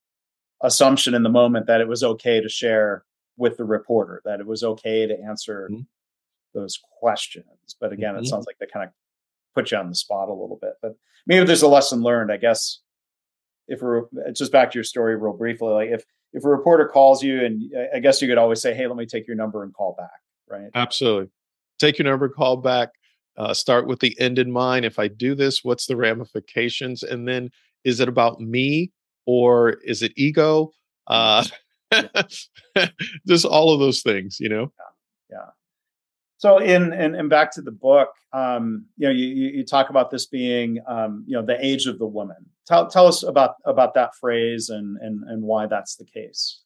assumption 0.64 1.14
in 1.14 1.24
the 1.24 1.30
moment 1.30 1.68
that 1.68 1.82
it 1.82 1.88
was 1.88 2.04
okay 2.04 2.42
to 2.42 2.50
share 2.50 3.04
with 3.40 3.58
the 3.58 3.64
reporter, 3.64 4.22
that 4.26 4.40
it 4.40 4.46
was 4.46 4.64
okay 4.64 5.08
to 5.08 5.20
answer 5.20 5.70
mm-hmm. 5.72 5.82
those 6.54 6.80
questions. 7.00 7.46
But 7.80 7.94
again, 7.94 8.14
mm-hmm. 8.14 8.24
it 8.24 8.28
sounds 8.28 8.46
like 8.46 8.58
they 8.60 8.68
kind 8.68 8.86
of 8.86 8.92
put 9.56 9.72
you 9.72 9.78
on 9.78 9.90
the 9.90 9.96
spot 9.96 10.30
a 10.30 10.34
little 10.34 10.60
bit. 10.62 10.74
But 10.82 10.96
maybe 11.26 11.46
there's 11.46 11.64
a 11.64 11.68
lesson 11.68 12.02
learned, 12.02 12.32
I 12.32 12.38
guess 12.38 12.82
if 13.70 13.82
we're 13.82 14.04
just 14.34 14.52
back 14.52 14.72
to 14.72 14.78
your 14.78 14.84
story 14.84 15.16
real 15.16 15.34
briefly, 15.34 15.70
like 15.70 15.90
if 15.90 16.04
if 16.34 16.44
a 16.44 16.50
reporter 16.50 16.88
calls 16.88 17.24
you, 17.24 17.44
and 17.44 17.72
I 17.96 18.00
guess 18.00 18.22
you 18.22 18.28
could 18.28 18.38
always 18.38 18.62
say, 18.62 18.74
"Hey, 18.74 18.88
let 18.88 18.98
me 18.98 19.06
take 19.06 19.28
your 19.28 19.36
number 19.36 19.64
and 19.64 19.74
call 19.74 19.96
back." 19.98 20.22
Right? 20.48 20.70
Absolutely. 20.76 21.30
Take 21.80 21.98
your 21.98 22.08
number, 22.08 22.28
call 22.28 22.58
back. 22.58 22.90
Uh, 23.38 23.54
start 23.54 23.88
with 23.88 24.00
the 24.00 24.20
end 24.20 24.38
in 24.38 24.52
mind. 24.52 24.86
If 24.86 25.00
I 25.00 25.08
do 25.08 25.34
this, 25.34 25.64
what's 25.64 25.86
the 25.86 25.96
ramifications? 25.96 27.04
And 27.04 27.28
then, 27.28 27.52
is 27.84 28.00
it 28.00 28.10
about 28.10 28.42
me 28.42 28.92
or 29.26 29.78
is 29.86 30.02
it 30.02 30.12
ego? 30.18 30.72
Uh, 31.08 31.46
just 33.28 33.46
all 33.46 33.74
of 33.74 33.80
those 33.80 34.02
things, 34.02 34.38
you 34.40 34.50
know. 34.50 34.72
Yeah. 35.30 35.38
yeah. 35.38 35.46
So 36.38 36.58
in 36.58 36.94
and, 36.94 37.16
and 37.16 37.30
back 37.30 37.52
to 37.54 37.62
the 37.62 37.72
book, 37.72 38.10
um, 38.34 38.86
you 38.98 39.08
know, 39.08 39.14
you, 39.14 39.26
you 39.26 39.66
talk 39.66 39.90
about 39.90 40.10
this 40.12 40.26
being, 40.26 40.80
um, 40.88 41.24
you 41.28 41.36
know, 41.36 41.46
the 41.46 41.64
age 41.64 41.86
of 41.86 42.00
the 42.00 42.06
woman. 42.06 42.38
Tell 42.66 42.88
tell 42.88 43.08
us 43.08 43.24
about 43.24 43.56
about 43.66 43.94
that 43.96 44.12
phrase 44.16 44.70
and 44.70 44.98
and 45.02 45.24
and 45.26 45.44
why 45.44 45.68
that's 45.68 45.96
the 45.96 46.06
case. 46.06 46.62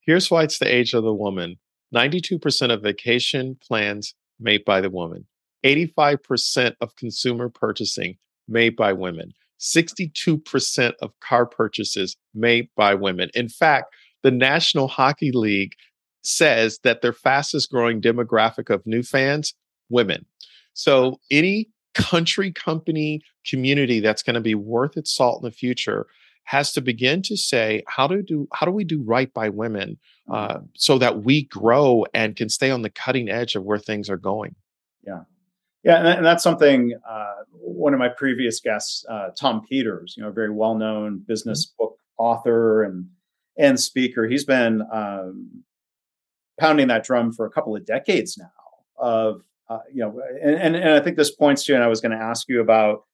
Here's 0.00 0.30
why 0.30 0.44
it's 0.44 0.58
the 0.58 0.72
age 0.72 0.94
of 0.94 1.04
the 1.04 1.14
woman. 1.14 1.56
Ninety-two 1.92 2.38
percent 2.38 2.72
of 2.72 2.82
vacation 2.82 3.58
plans 3.60 4.14
made 4.38 4.64
by 4.64 4.80
the 4.80 4.90
woman. 4.90 5.26
Eighty-five 5.64 6.22
percent 6.22 6.76
of 6.80 6.96
consumer 6.96 7.48
purchasing 7.48 8.16
made 8.48 8.76
by 8.76 8.92
women. 8.92 9.32
62% 9.60 10.94
of 11.02 11.12
car 11.20 11.46
purchases 11.46 12.16
made 12.34 12.68
by 12.76 12.94
women. 12.94 13.30
In 13.34 13.48
fact, 13.48 13.94
the 14.22 14.30
National 14.30 14.88
Hockey 14.88 15.32
League 15.32 15.74
says 16.22 16.80
that 16.84 17.02
their 17.02 17.12
fastest 17.12 17.70
growing 17.70 18.00
demographic 18.00 18.68
of 18.72 18.86
new 18.86 19.02
fans, 19.02 19.54
women. 19.88 20.26
So 20.74 21.18
any 21.30 21.68
country 21.94 22.52
company 22.52 23.22
community 23.46 24.00
that's 24.00 24.22
going 24.22 24.34
to 24.34 24.40
be 24.40 24.54
worth 24.54 24.96
its 24.96 25.14
salt 25.14 25.42
in 25.42 25.48
the 25.48 25.54
future 25.54 26.06
has 26.44 26.72
to 26.72 26.80
begin 26.80 27.22
to 27.22 27.36
say 27.36 27.82
how 27.88 28.06
do 28.06 28.22
do 28.22 28.48
how 28.52 28.64
do 28.64 28.72
we 28.72 28.84
do 28.84 29.02
right 29.02 29.32
by 29.34 29.48
women 29.48 29.98
uh, 30.30 30.54
mm-hmm. 30.54 30.64
so 30.74 30.98
that 30.98 31.22
we 31.24 31.44
grow 31.44 32.04
and 32.14 32.36
can 32.36 32.48
stay 32.48 32.70
on 32.70 32.82
the 32.82 32.90
cutting 32.90 33.28
edge 33.28 33.54
of 33.54 33.64
where 33.64 33.78
things 33.78 34.08
are 34.08 34.16
going 34.16 34.54
yeah 35.04 35.22
yeah 35.82 35.96
and, 35.96 36.06
and 36.06 36.26
that's 36.26 36.44
something 36.44 36.94
uh, 37.08 37.34
one 37.52 37.92
of 37.92 37.98
my 37.98 38.08
previous 38.08 38.60
guests 38.60 39.04
uh, 39.10 39.30
tom 39.38 39.60
peters 39.68 40.14
you 40.16 40.22
know 40.22 40.28
a 40.28 40.32
very 40.32 40.50
well-known 40.50 41.22
business 41.26 41.66
mm-hmm. 41.66 41.84
book 41.84 41.98
author 42.18 42.84
and 42.84 43.06
and 43.58 43.78
speaker 43.78 44.26
he's 44.26 44.44
been 44.44 44.82
um, 44.92 45.62
pounding 46.58 46.88
that 46.88 47.04
drum 47.04 47.32
for 47.32 47.46
a 47.46 47.50
couple 47.50 47.74
of 47.74 47.84
decades 47.84 48.38
now 48.38 48.50
of 48.98 49.42
uh, 49.68 49.78
you 49.92 50.02
know 50.02 50.20
and, 50.42 50.54
and, 50.54 50.76
and 50.76 50.90
i 50.90 51.00
think 51.00 51.16
this 51.16 51.30
points 51.30 51.64
to 51.64 51.74
and 51.74 51.82
i 51.82 51.88
was 51.88 52.00
going 52.00 52.12
to 52.12 52.22
ask 52.22 52.48
you 52.48 52.60
about 52.60 53.04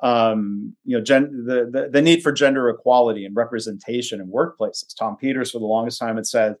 um, 0.00 0.74
you 0.84 0.98
know 0.98 1.02
gen, 1.02 1.44
the, 1.46 1.70
the, 1.70 1.88
the 1.88 2.02
need 2.02 2.22
for 2.22 2.32
gender 2.32 2.68
equality 2.68 3.24
and 3.24 3.36
representation 3.36 4.20
in 4.20 4.26
workplaces. 4.26 4.96
Tom 4.98 5.16
peters 5.16 5.52
for 5.52 5.60
the 5.60 5.64
longest 5.64 6.00
time 6.00 6.16
had 6.16 6.26
said 6.26 6.56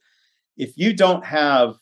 if 0.56 0.76
you 0.76 0.92
don't 0.92 1.24
have 1.24 1.74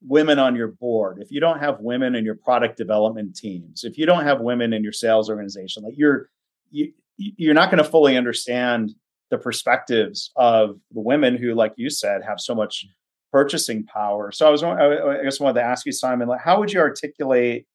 women 0.00 0.38
on 0.38 0.54
your 0.54 0.68
board 0.68 1.18
if 1.20 1.32
you 1.32 1.40
don't 1.40 1.58
have 1.58 1.80
women 1.80 2.14
in 2.14 2.24
your 2.24 2.36
product 2.36 2.76
development 2.76 3.34
teams 3.34 3.82
if 3.82 3.98
you 3.98 4.06
don't 4.06 4.24
have 4.24 4.40
women 4.40 4.72
in 4.72 4.84
your 4.84 4.92
sales 4.92 5.28
organization 5.28 5.82
like 5.82 5.94
you're 5.96 6.28
you, 6.70 6.92
you're 7.16 7.54
not 7.54 7.70
going 7.70 7.82
to 7.82 7.88
fully 7.88 8.16
understand 8.16 8.94
the 9.30 9.38
perspectives 9.38 10.30
of 10.36 10.78
the 10.92 11.00
women 11.00 11.36
who 11.36 11.54
like 11.54 11.72
you 11.76 11.90
said 11.90 12.22
have 12.22 12.40
so 12.40 12.54
much 12.54 12.86
purchasing 13.32 13.84
power. 13.84 14.30
So 14.32 14.46
I 14.46 14.50
was, 14.50 14.62
I 14.62 15.22
guess, 15.22 15.40
I 15.40 15.44
wanted 15.44 15.60
to 15.60 15.66
ask 15.66 15.84
you, 15.84 15.92
Simon, 15.92 16.28
like, 16.28 16.40
how 16.40 16.58
would 16.58 16.72
you 16.72 16.80
articulate 16.80 17.66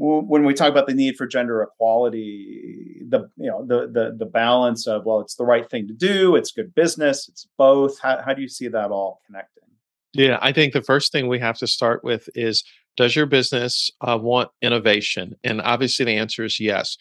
when 0.00 0.46
we 0.46 0.54
talk 0.54 0.70
about 0.70 0.86
the 0.86 0.94
need 0.94 1.16
for 1.16 1.26
gender 1.26 1.62
equality, 1.62 3.02
the 3.06 3.28
you 3.36 3.50
know 3.50 3.66
the 3.66 3.86
the 3.86 4.16
the 4.18 4.24
balance 4.24 4.86
of 4.86 5.04
well, 5.04 5.20
it's 5.20 5.34
the 5.34 5.44
right 5.44 5.68
thing 5.68 5.86
to 5.88 5.92
do, 5.92 6.36
it's 6.36 6.52
good 6.52 6.74
business, 6.74 7.28
it's 7.28 7.46
both. 7.58 8.00
How, 8.00 8.22
how 8.24 8.32
do 8.32 8.40
you 8.40 8.48
see 8.48 8.68
that 8.68 8.90
all 8.90 9.20
connecting? 9.26 9.64
Yeah, 10.14 10.38
I 10.40 10.52
think 10.52 10.72
the 10.72 10.82
first 10.82 11.12
thing 11.12 11.28
we 11.28 11.38
have 11.40 11.58
to 11.58 11.66
start 11.66 12.02
with 12.02 12.30
is 12.34 12.64
does 12.96 13.14
your 13.14 13.26
business 13.26 13.90
uh, 14.00 14.18
want 14.20 14.50
innovation? 14.62 15.36
And 15.44 15.60
obviously, 15.60 16.06
the 16.06 16.16
answer 16.16 16.44
is 16.44 16.58
yes. 16.58 16.96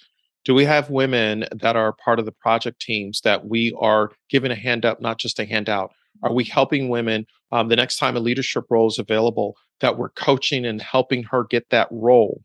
Do 0.45 0.53
we 0.53 0.65
have 0.65 0.89
women 0.89 1.45
that 1.51 1.75
are 1.75 1.93
part 1.93 2.19
of 2.19 2.25
the 2.25 2.31
project 2.31 2.81
teams 2.81 3.21
that 3.21 3.45
we 3.47 3.75
are 3.79 4.11
giving 4.29 4.51
a 4.51 4.55
hand 4.55 4.85
up, 4.85 5.01
not 5.01 5.19
just 5.19 5.39
a 5.39 5.45
handout? 5.45 5.91
Are 6.23 6.33
we 6.33 6.43
helping 6.43 6.89
women 6.89 7.25
um, 7.51 7.67
the 7.67 7.75
next 7.75 7.97
time 7.97 8.15
a 8.15 8.21
leadership 8.21 8.65
role 8.69 8.87
is 8.87 8.99
available 8.99 9.55
that 9.81 9.97
we're 9.97 10.09
coaching 10.09 10.65
and 10.65 10.81
helping 10.81 11.23
her 11.23 11.43
get 11.43 11.69
that 11.69 11.87
role? 11.91 12.41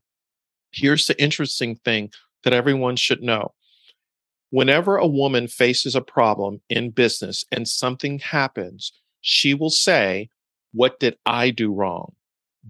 Here's 0.73 1.07
the 1.07 1.21
interesting 1.23 1.77
thing 1.77 2.11
that 2.43 2.53
everyone 2.53 2.97
should 2.97 3.23
know. 3.23 3.55
Whenever 4.51 4.97
a 4.97 5.07
woman 5.07 5.49
faces 5.49 5.95
a 5.95 6.01
problem 6.01 6.61
in 6.69 6.91
business 6.91 7.45
and 7.51 7.67
something 7.67 8.19
happens, 8.19 8.93
she 9.21 9.55
will 9.55 9.71
say, 9.71 10.29
What 10.73 11.01
did 11.01 11.17
I 11.27 11.51
do 11.51 11.73
wrong? 11.73 12.15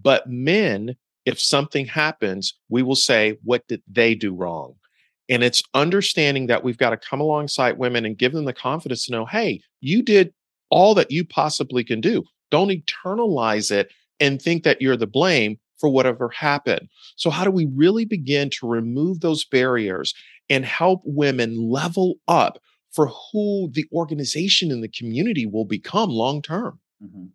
But 0.01 0.29
men, 0.29 0.97
if 1.25 1.41
something 1.41 1.87
happens, 1.87 2.55
we 2.69 2.83
will 2.83 2.97
say, 2.97 3.39
What 3.43 3.67
did 3.69 3.83
they 3.91 4.15
do 4.15 4.35
wrong? 4.35 4.77
And 5.29 5.43
it's 5.43 5.63
understanding 5.73 6.49
that 6.49 6.65
we've 6.65 6.79
got 6.79 6.91
to 6.91 6.97
come 6.97 7.21
alongside 7.21 7.79
women 7.79 8.05
and 8.05 8.19
give 8.19 8.33
them 8.33 8.45
the 8.45 8.53
confidence 8.53 9.07
to 9.07 9.13
know, 9.13 9.25
hey, 9.25 9.61
you 9.81 10.03
did 10.03 10.33
all 10.71 10.95
that 10.95 11.11
you 11.11 11.25
possibly 11.25 11.85
can 11.85 12.01
do. 12.01 12.25
Don't 12.51 12.71
internalize 12.71 13.71
it 13.71 13.91
and 14.21 14.41
think 14.41 14.65
that 14.65 14.83
you're 14.83 14.97
the 14.97 15.07
blame 15.07 15.59
for 15.79 15.89
whatever 15.89 16.29
happened. 16.29 16.89
So, 17.17 17.31
how 17.31 17.45
do 17.45 17.51
we 17.51 17.67
really 17.75 18.05
begin 18.05 18.51
to 18.51 18.69
remove 18.69 19.21
those 19.21 19.45
barriers 19.45 20.15
and 20.49 20.65
help 20.65 21.01
women 21.05 21.71
level 21.71 22.17
up 22.29 22.59
for 22.93 23.09
who 23.09 23.71
the 23.73 23.87
organization 23.93 24.71
and 24.71 24.83
the 24.83 24.89
community 24.89 25.47
will 25.47 25.65
become 25.65 26.11
long 26.11 26.43
term? 26.43 26.81
Mm-hmm. 27.03 27.27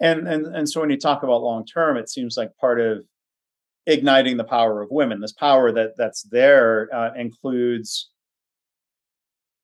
And, 0.00 0.26
and 0.26 0.46
and 0.46 0.68
so 0.68 0.80
when 0.80 0.90
you 0.90 0.98
talk 0.98 1.22
about 1.22 1.42
long 1.42 1.64
term, 1.64 1.96
it 1.96 2.08
seems 2.08 2.36
like 2.36 2.56
part 2.56 2.80
of 2.80 3.04
igniting 3.86 4.36
the 4.36 4.44
power 4.44 4.82
of 4.82 4.90
women. 4.90 5.20
This 5.20 5.32
power 5.32 5.72
that 5.72 5.96
that's 5.96 6.22
there 6.24 6.88
uh, 6.94 7.12
includes 7.14 8.10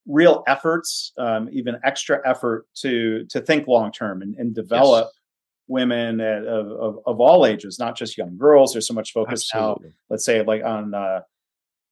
real 0.07 0.43
efforts, 0.47 1.13
um, 1.19 1.49
even 1.53 1.79
extra 1.85 2.21
effort 2.27 2.67
to 2.77 3.25
to 3.27 3.41
think 3.41 3.67
long 3.69 3.93
term 3.93 4.23
and, 4.23 4.35
and, 4.37 4.55
develop 4.55 5.07
yes. 5.07 5.21
women 5.69 6.21
at, 6.21 6.45
of, 6.45 6.67
of, 6.69 6.99
of 7.07 7.21
all 7.21 7.47
ages, 7.47 7.79
not 7.79 7.97
just 7.97 8.17
young 8.17 8.37
girls. 8.37 8.73
There's 8.73 8.89
so 8.89 8.95
much 8.95 9.13
focus 9.13 9.51
Absolutely. 9.55 9.89
now, 9.89 9.95
let's 10.11 10.25
say, 10.25 10.43
like 10.43 10.65
on 10.65 10.95
uh, 10.95 11.21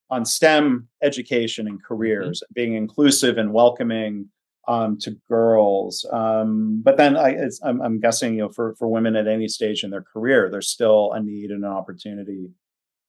on 0.09 0.25
STEM 0.25 0.87
education 1.01 1.67
and 1.67 1.77
mm-hmm. 1.77 1.87
careers, 1.87 2.39
mm-hmm. 2.39 2.53
being 2.53 2.73
inclusive 2.73 3.37
and 3.37 3.53
welcoming 3.53 4.29
um, 4.67 4.97
to 4.99 5.11
girls. 5.29 6.05
Um, 6.11 6.81
but 6.83 6.97
then 6.97 7.15
I, 7.15 7.37
I'm, 7.63 7.81
I'm, 7.81 7.99
guessing, 7.99 8.33
you 8.33 8.39
know, 8.41 8.49
for, 8.49 8.75
for 8.75 8.87
women 8.87 9.15
at 9.15 9.27
any 9.27 9.47
stage 9.47 9.83
in 9.83 9.91
their 9.91 10.03
career, 10.03 10.49
there's 10.51 10.69
still 10.69 11.13
a 11.13 11.21
need 11.21 11.51
and 11.51 11.63
an 11.63 11.71
opportunity 11.71 12.49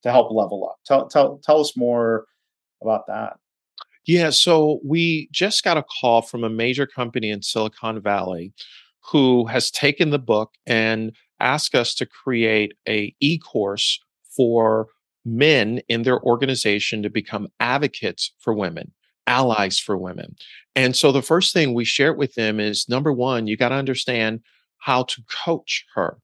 to 0.03 0.11
help 0.11 0.31
level 0.31 0.67
up. 0.69 0.77
Tell, 0.85 1.07
tell, 1.07 1.39
tell 1.43 1.59
us 1.59 1.75
more 1.75 2.25
about 2.81 3.07
that. 3.07 3.37
Yeah, 4.07 4.29
so 4.29 4.79
we 4.83 5.27
just 5.31 5.63
got 5.63 5.77
a 5.77 5.85
call 5.99 6.21
from 6.21 6.43
a 6.43 6.49
major 6.49 6.87
company 6.87 7.29
in 7.29 7.41
Silicon 7.41 8.01
Valley 8.01 8.53
who 9.11 9.45
has 9.47 9.69
taken 9.69 10.09
the 10.09 10.19
book 10.19 10.53
and 10.65 11.11
asked 11.39 11.75
us 11.75 11.93
to 11.95 12.05
create 12.05 12.73
a 12.87 13.13
e-course 13.19 13.99
for 14.35 14.87
men 15.25 15.81
in 15.89 16.03
their 16.03 16.21
organization 16.21 17.03
to 17.03 17.09
become 17.09 17.49
advocates 17.59 18.33
for 18.39 18.53
women 18.53 18.93
allies 19.29 19.79
for 19.79 19.95
women. 19.95 20.35
And 20.75 20.95
so 20.95 21.11
the 21.11 21.21
first 21.21 21.53
thing 21.53 21.73
we 21.73 21.85
share 21.85 22.13
with 22.13 22.33
them 22.35 22.59
is 22.59 22.89
number 22.89 23.13
one, 23.13 23.47
you 23.47 23.55
got 23.55 23.69
to 23.69 23.75
understand 23.75 24.41
how 24.79 25.03
to 25.03 25.21
coach 25.45 25.85
her. 25.95 26.17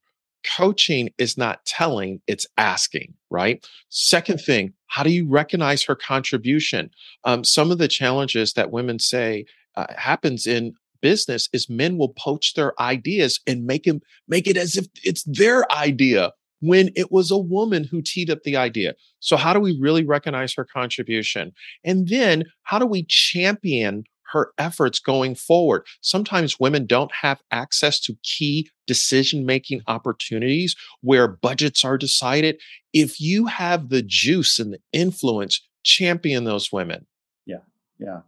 Coaching 0.58 1.10
is 1.18 1.38
not 1.38 1.65
telling, 1.65 2.22
it's 2.28 2.46
asking, 2.58 3.13
right? 3.30 3.65
Second 3.89 4.39
thing, 4.39 4.74
how 4.88 5.04
do 5.04 5.12
you 5.12 5.28
recognize 5.28 5.84
her 5.84 5.96
contribution? 5.96 6.89
Um, 7.24 7.44
some 7.44 7.72
of 7.72 7.78
the 7.78 7.88
challenges 7.88 8.54
that 8.54 8.72
women 8.72 9.00
say 9.00 9.46
uh, 9.76 9.88
happens 9.96 10.46
in 10.46 10.74
business 11.02 11.50
is 11.54 11.70
men 11.70 11.98
will 11.98 12.13
poach 12.13 12.54
their 12.54 12.80
ideas 12.82 13.39
and 13.46 13.65
make 13.65 13.86
him 13.86 14.02
make 14.28 14.48
it 14.48 14.58
as 14.58 14.76
if 14.76 14.88
it's 15.04 15.24
their 15.24 15.72
idea 15.72 16.32
when 16.62 16.89
it 16.96 17.12
was 17.12 17.32
a 17.32 17.38
woman 17.38 17.84
who 17.84 18.02
teed 18.02 18.30
up 18.30 18.44
the 18.44 18.58
idea. 18.58 18.96
So, 19.20 19.38
how 19.38 19.54
do 19.54 19.60
we 19.60 19.78
really 19.80 20.06
recognize 20.06 20.54
her 20.56 20.65
contribution? 20.65 21.52
And 21.84 22.08
then, 22.08 22.46
how 22.63 22.80
do 22.80 22.86
we 22.86 23.04
champion 23.04 24.06
her 24.32 24.52
efforts 24.58 25.00
going 25.00 25.36
forward? 25.36 25.86
Sometimes 26.02 26.60
women 26.60 26.86
don't 26.86 27.12
have 27.13 27.41
access 27.52 28.00
to 28.02 28.18
key 28.24 28.70
decision 28.88 29.46
making 29.46 29.82
opportunities 29.88 30.76
where 31.02 31.28
budgets 31.28 31.86
are 31.86 31.98
decided. 31.98 32.60
If 32.94 33.20
you 33.20 33.46
have 33.46 33.89
the 33.89 34.02
juice 34.02 34.60
and 34.60 34.74
the 34.74 34.80
influence, 34.94 35.62
champion 35.84 36.44
those 36.46 36.72
women. 36.72 37.06
Yeah, 37.46 37.60
yeah. 38.00 38.22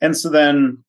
And 0.00 0.16
so 0.16 0.28
then 0.28 0.84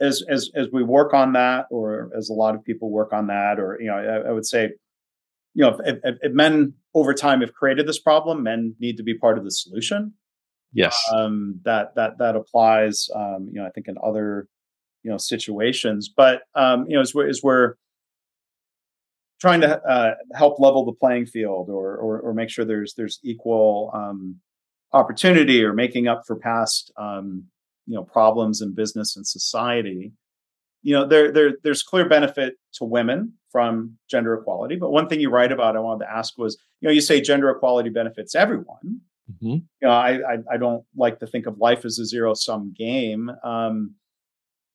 as 0.00 0.22
as 0.28 0.50
as 0.54 0.66
we 0.72 0.82
work 0.82 1.14
on 1.14 1.32
that 1.32 1.66
or 1.70 2.10
as 2.16 2.28
a 2.28 2.32
lot 2.32 2.54
of 2.54 2.64
people 2.64 2.90
work 2.90 3.12
on 3.12 3.28
that 3.28 3.58
or 3.58 3.78
you 3.80 3.86
know 3.86 3.94
I, 3.94 4.28
I 4.28 4.32
would 4.32 4.44
say 4.44 4.72
you 5.54 5.64
know, 5.64 5.78
if, 5.84 5.98
if, 6.02 6.16
if, 6.22 6.32
men 6.32 6.74
over 6.94 7.12
time 7.12 7.40
have 7.40 7.52
created 7.52 7.86
this 7.86 8.00
problem, 8.00 8.42
men 8.42 8.74
need 8.80 8.96
to 8.96 9.02
be 9.02 9.14
part 9.14 9.38
of 9.38 9.44
the 9.44 9.50
solution. 9.50 10.14
Yes, 10.72 10.98
um, 11.12 11.60
that 11.64 11.94
that 11.96 12.18
that 12.18 12.36
applies. 12.36 13.08
Um, 13.14 13.48
you 13.52 13.60
know, 13.60 13.66
I 13.66 13.70
think 13.70 13.88
in 13.88 13.96
other 14.02 14.48
you 15.02 15.10
know 15.10 15.18
situations, 15.18 16.08
but 16.14 16.42
um, 16.54 16.86
you 16.88 16.96
know, 16.96 17.02
as 17.02 17.14
we're, 17.14 17.28
as 17.28 17.40
we're 17.42 17.74
trying 19.42 19.60
to 19.60 19.82
uh, 19.82 20.14
help 20.34 20.60
level 20.60 20.84
the 20.84 20.92
playing 20.92 21.26
field 21.26 21.68
or, 21.68 21.96
or, 21.96 22.20
or 22.20 22.32
make 22.32 22.48
sure 22.48 22.64
there's 22.64 22.94
there's 22.94 23.18
equal 23.24 23.90
um, 23.92 24.36
opportunity 24.92 25.64
or 25.64 25.72
making 25.72 26.06
up 26.06 26.22
for 26.26 26.36
past 26.36 26.92
um, 26.96 27.44
you 27.86 27.94
know 27.94 28.04
problems 28.04 28.62
in 28.62 28.72
business 28.72 29.16
and 29.16 29.26
society 29.26 30.12
you 30.82 30.92
know 30.92 31.06
there, 31.06 31.32
there 31.32 31.52
there's 31.62 31.82
clear 31.82 32.08
benefit 32.08 32.54
to 32.74 32.84
women 32.84 33.32
from 33.50 33.96
gender 34.10 34.34
equality 34.34 34.76
but 34.76 34.90
one 34.90 35.08
thing 35.08 35.20
you 35.20 35.30
write 35.30 35.52
about 35.52 35.76
i 35.76 35.80
wanted 35.80 36.04
to 36.04 36.10
ask 36.10 36.36
was 36.36 36.58
you 36.80 36.88
know 36.88 36.92
you 36.92 37.00
say 37.00 37.20
gender 37.20 37.50
equality 37.50 37.88
benefits 37.88 38.34
everyone. 38.34 39.00
Mm-hmm. 39.30 39.46
you 39.46 39.62
know 39.82 39.90
I, 39.90 40.10
I, 40.10 40.38
I 40.52 40.56
don't 40.56 40.84
like 40.96 41.20
to 41.20 41.26
think 41.26 41.46
of 41.46 41.56
life 41.58 41.84
as 41.84 41.98
a 41.98 42.04
zero 42.04 42.34
sum 42.34 42.74
game. 42.76 43.30
Um 43.44 43.94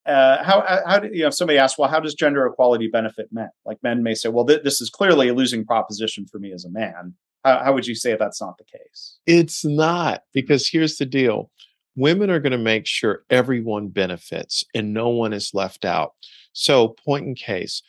uh, 0.07 0.41
how 0.41 0.63
how 0.85 0.99
do 0.99 1.09
you 1.11 1.23
know 1.23 1.27
if 1.27 1.33
somebody 1.33 1.59
asks 1.59 1.77
well 1.77 1.89
how 1.89 1.99
does 1.99 2.13
gender 2.13 2.45
equality 2.47 2.87
benefit 2.87 3.27
men? 3.31 3.49
Like 3.65 3.77
men 3.83 4.03
may 4.03 4.13
say 4.13 4.29
well 4.29 4.45
th- 4.45 4.63
this 4.63 4.79
is 4.79 4.89
clearly 4.89 5.27
a 5.27 5.33
losing 5.33 5.65
proposition 5.65 6.25
for 6.31 6.39
me 6.39 6.53
as 6.53 6.63
a 6.63 6.69
man. 6.69 7.13
How, 7.43 7.61
how 7.63 7.73
would 7.73 7.85
you 7.85 7.93
say 7.93 8.15
that's 8.15 8.41
not 8.41 8.57
the 8.57 8.63
case? 8.63 9.17
It's 9.25 9.65
not 9.65 10.23
because 10.33 10.69
here's 10.69 10.95
the 10.95 11.05
deal 11.05 11.51
women 11.97 12.29
are 12.29 12.39
going 12.39 12.51
to 12.51 12.57
make 12.57 12.86
sure 12.86 13.23
everyone 13.29 13.89
benefits 13.89 14.63
and 14.73 14.93
no 14.93 15.10
one 15.10 15.33
is 15.33 15.53
left 15.53 15.83
out. 15.83 16.13
So, 16.53 16.89
point 16.89 17.25
in 17.25 17.36
case, 17.36 17.81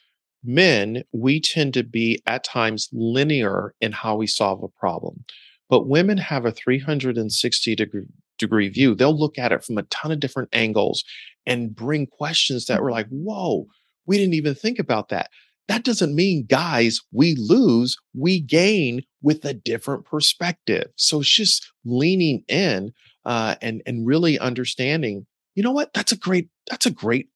men, 0.43 1.05
we 1.13 1.41
tend 1.41 1.75
to 1.75 1.85
be 1.85 2.21
at 2.27 2.43
times 2.43 2.89
linear 2.93 3.75
in 3.81 3.93
how 3.93 4.17
we 4.17 4.27
solve 4.27 4.63
a 4.63 4.69
problem, 4.69 5.25
but 5.69 5.87
women 5.87 6.19
have 6.19 6.47
a 6.47 6.51
360 6.51 7.77
degree, 7.77 8.07
degree 8.39 8.69
view. 8.69 8.95
They'll 8.95 9.19
look 9.19 9.39
at 9.39 9.53
it 9.53 9.63
from 9.63 9.79
a 9.79 9.83
ton 9.85 10.11
of 10.11 10.21
different 10.21 10.49
angles 10.53 11.05
and 11.47 11.75
bring 11.75 12.07
questions 12.07 12.67
that 12.67 12.83
were 12.83 12.91
like, 12.91 13.09
whoa, 13.09 13.67
we 14.07 14.17
didn't 14.17 14.35
even 14.35 14.55
think 14.55 14.79
about 14.79 15.11
that. 15.11 15.31
That 15.69 15.85
doesn't 15.85 16.15
mean, 16.15 16.47
guys, 16.49 17.01
we 17.13 17.35
lose, 17.35 17.99
we 18.15 18.41
gain 18.41 19.03
with 19.21 19.45
a 19.45 19.53
different 19.53 20.07
perspective. 20.07 20.87
So 20.97 21.21
it's 21.21 21.29
just 21.29 21.71
leaning 21.85 22.43
in 22.49 22.95
uh, 23.25 23.57
and 23.61 23.83
and 23.87 24.07
really 24.07 24.39
understanding. 24.39 25.27
You 25.55 25.63
know 25.63 25.73
what? 25.73 25.93
That's 25.93 26.13
a 26.13 26.17
great. 26.17 26.49
That's 26.69 26.87
a 26.87 26.91
great 26.91 27.29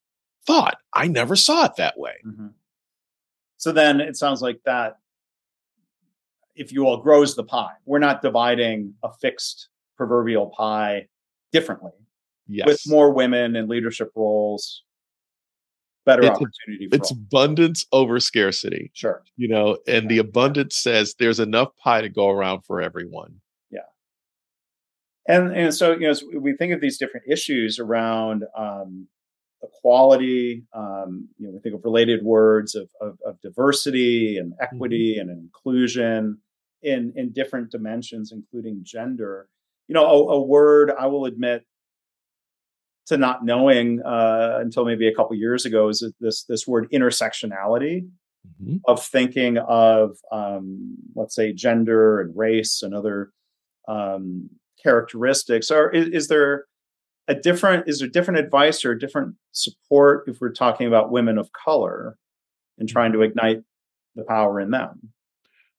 thought. 0.46 0.78
I 0.92 1.08
never 1.08 1.36
saw 1.36 1.64
it 1.66 1.76
that 1.76 1.98
way. 1.98 2.14
Mm-hmm. 2.26 2.48
So 3.56 3.72
then 3.72 4.00
it 4.00 4.16
sounds 4.16 4.42
like 4.42 4.60
that. 4.64 4.98
If 6.54 6.72
you 6.72 6.86
all, 6.86 6.98
grows 6.98 7.34
the 7.34 7.44
pie. 7.44 7.72
We're 7.86 7.98
not 7.98 8.20
dividing 8.20 8.94
a 9.02 9.10
fixed 9.20 9.68
proverbial 9.96 10.52
pie 10.56 11.06
differently. 11.52 11.92
Yes. 12.48 12.66
With 12.66 12.80
more 12.86 13.12
women 13.12 13.56
in 13.56 13.68
leadership 13.68 14.10
roles, 14.14 14.82
better 16.04 16.22
it's 16.22 16.30
opportunity. 16.30 16.88
It's 16.92 17.10
all. 17.10 17.18
abundance 17.18 17.86
over 17.92 18.20
scarcity. 18.20 18.90
Sure. 18.94 19.22
You 19.36 19.48
know, 19.48 19.78
and 19.86 20.08
the 20.08 20.18
abundance 20.18 20.76
says 20.76 21.14
there's 21.18 21.40
enough 21.40 21.68
pie 21.76 22.02
to 22.02 22.08
go 22.08 22.28
around 22.28 22.62
for 22.66 22.82
everyone. 22.82 23.40
And 25.26 25.56
and 25.56 25.74
so 25.74 25.92
you 25.92 26.00
know, 26.00 26.10
as 26.10 26.24
we 26.24 26.56
think 26.56 26.72
of 26.72 26.80
these 26.80 26.98
different 26.98 27.26
issues 27.30 27.78
around 27.78 28.44
um, 28.56 29.06
equality, 29.62 30.64
um, 30.74 31.28
you 31.38 31.46
know, 31.46 31.52
we 31.52 31.60
think 31.60 31.74
of 31.74 31.84
related 31.84 32.24
words 32.24 32.74
of, 32.74 32.88
of, 33.00 33.18
of 33.24 33.40
diversity 33.40 34.36
and 34.36 34.52
mm-hmm. 34.52 34.62
equity 34.62 35.16
mm-hmm. 35.18 35.28
and 35.28 35.40
inclusion 35.40 36.38
in 36.82 37.12
in 37.16 37.32
different 37.32 37.70
dimensions, 37.70 38.32
including 38.32 38.80
gender. 38.82 39.48
You 39.88 39.94
know, 39.94 40.04
a, 40.04 40.32
a 40.34 40.42
word 40.42 40.92
I 40.98 41.06
will 41.06 41.26
admit 41.26 41.64
to 43.06 43.16
not 43.16 43.44
knowing 43.44 44.00
uh, 44.02 44.58
until 44.60 44.84
maybe 44.84 45.08
a 45.08 45.14
couple 45.14 45.36
years 45.36 45.64
ago 45.64 45.88
is 45.88 46.04
this 46.20 46.44
this 46.44 46.66
word 46.66 46.88
intersectionality 46.92 48.08
mm-hmm. 48.62 48.76
of 48.86 49.04
thinking 49.04 49.58
of 49.58 50.16
um, 50.32 50.96
let's 51.14 51.34
say 51.34 51.52
gender 51.52 52.20
and 52.20 52.36
race 52.36 52.82
and 52.82 52.94
other 52.94 53.30
um, 53.88 54.50
characteristics 54.82 55.70
or 55.70 55.90
is, 55.90 56.08
is, 56.08 56.28
there 56.28 56.66
a 57.28 57.34
different 57.34 57.88
is 57.88 58.00
there 58.00 58.08
different 58.08 58.40
advice 58.40 58.84
or 58.84 58.94
different 58.94 59.36
support 59.52 60.24
if 60.26 60.40
we're 60.40 60.52
talking 60.52 60.86
about 60.86 61.10
women 61.10 61.38
of 61.38 61.50
color 61.52 62.16
and 62.78 62.88
mm-hmm. 62.88 62.92
trying 62.92 63.12
to 63.12 63.22
ignite 63.22 63.62
the 64.16 64.24
power 64.24 64.60
in 64.60 64.70
them 64.70 65.12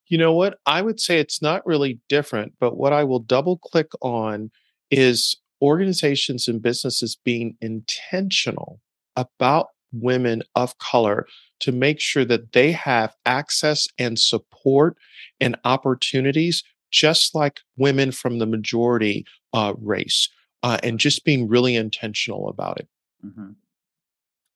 You 0.07 0.17
know 0.17 0.33
what? 0.33 0.59
I 0.65 0.81
would 0.81 0.99
say 0.99 1.19
it's 1.19 1.41
not 1.41 1.65
really 1.65 1.99
different, 2.09 2.53
but 2.59 2.77
what 2.77 2.93
I 2.93 3.03
will 3.03 3.19
double 3.19 3.57
click 3.57 3.91
on 4.01 4.51
is 4.91 5.35
organizations 5.61 6.47
and 6.47 6.61
businesses 6.61 7.17
being 7.23 7.57
intentional 7.61 8.81
about 9.15 9.67
women 9.93 10.43
of 10.55 10.77
color 10.77 11.27
to 11.61 11.71
make 11.71 11.99
sure 11.99 12.25
that 12.25 12.51
they 12.51 12.71
have 12.71 13.15
access 13.25 13.87
and 13.97 14.19
support 14.19 14.97
and 15.39 15.57
opportunities 15.63 16.63
just 16.93 17.35
like 17.35 17.59
women 17.75 18.11
from 18.11 18.39
the 18.39 18.45
majority 18.45 19.25
uh, 19.53 19.73
race 19.79 20.29
uh, 20.61 20.77
and 20.83 20.99
just 20.99 21.25
being 21.25 21.47
really 21.47 21.75
intentional 21.75 22.47
about 22.47 22.79
it 22.79 22.87
mm-hmm. 23.25 23.49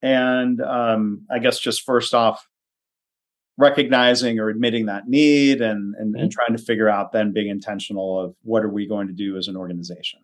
and 0.01 0.61
um, 0.61 1.21
i 1.29 1.39
guess 1.39 1.59
just 1.59 1.83
first 1.83 2.13
off 2.13 2.47
recognizing 3.59 4.37
or 4.37 4.49
admitting 4.49 4.85
that 4.85 5.07
need 5.07 5.61
and, 5.61 5.95
and, 5.95 6.13
mm-hmm. 6.13 6.23
and 6.23 6.31
trying 6.31 6.55
to 6.55 6.63
figure 6.63 6.87
out 6.87 7.11
then 7.11 7.33
being 7.33 7.49
intentional 7.49 8.19
of 8.19 8.35
what 8.43 8.63
are 8.63 8.69
we 8.69 8.87
going 8.87 9.07
to 9.07 9.13
do 9.13 9.35
as 9.35 9.47
an 9.47 9.57
organization 9.57 10.19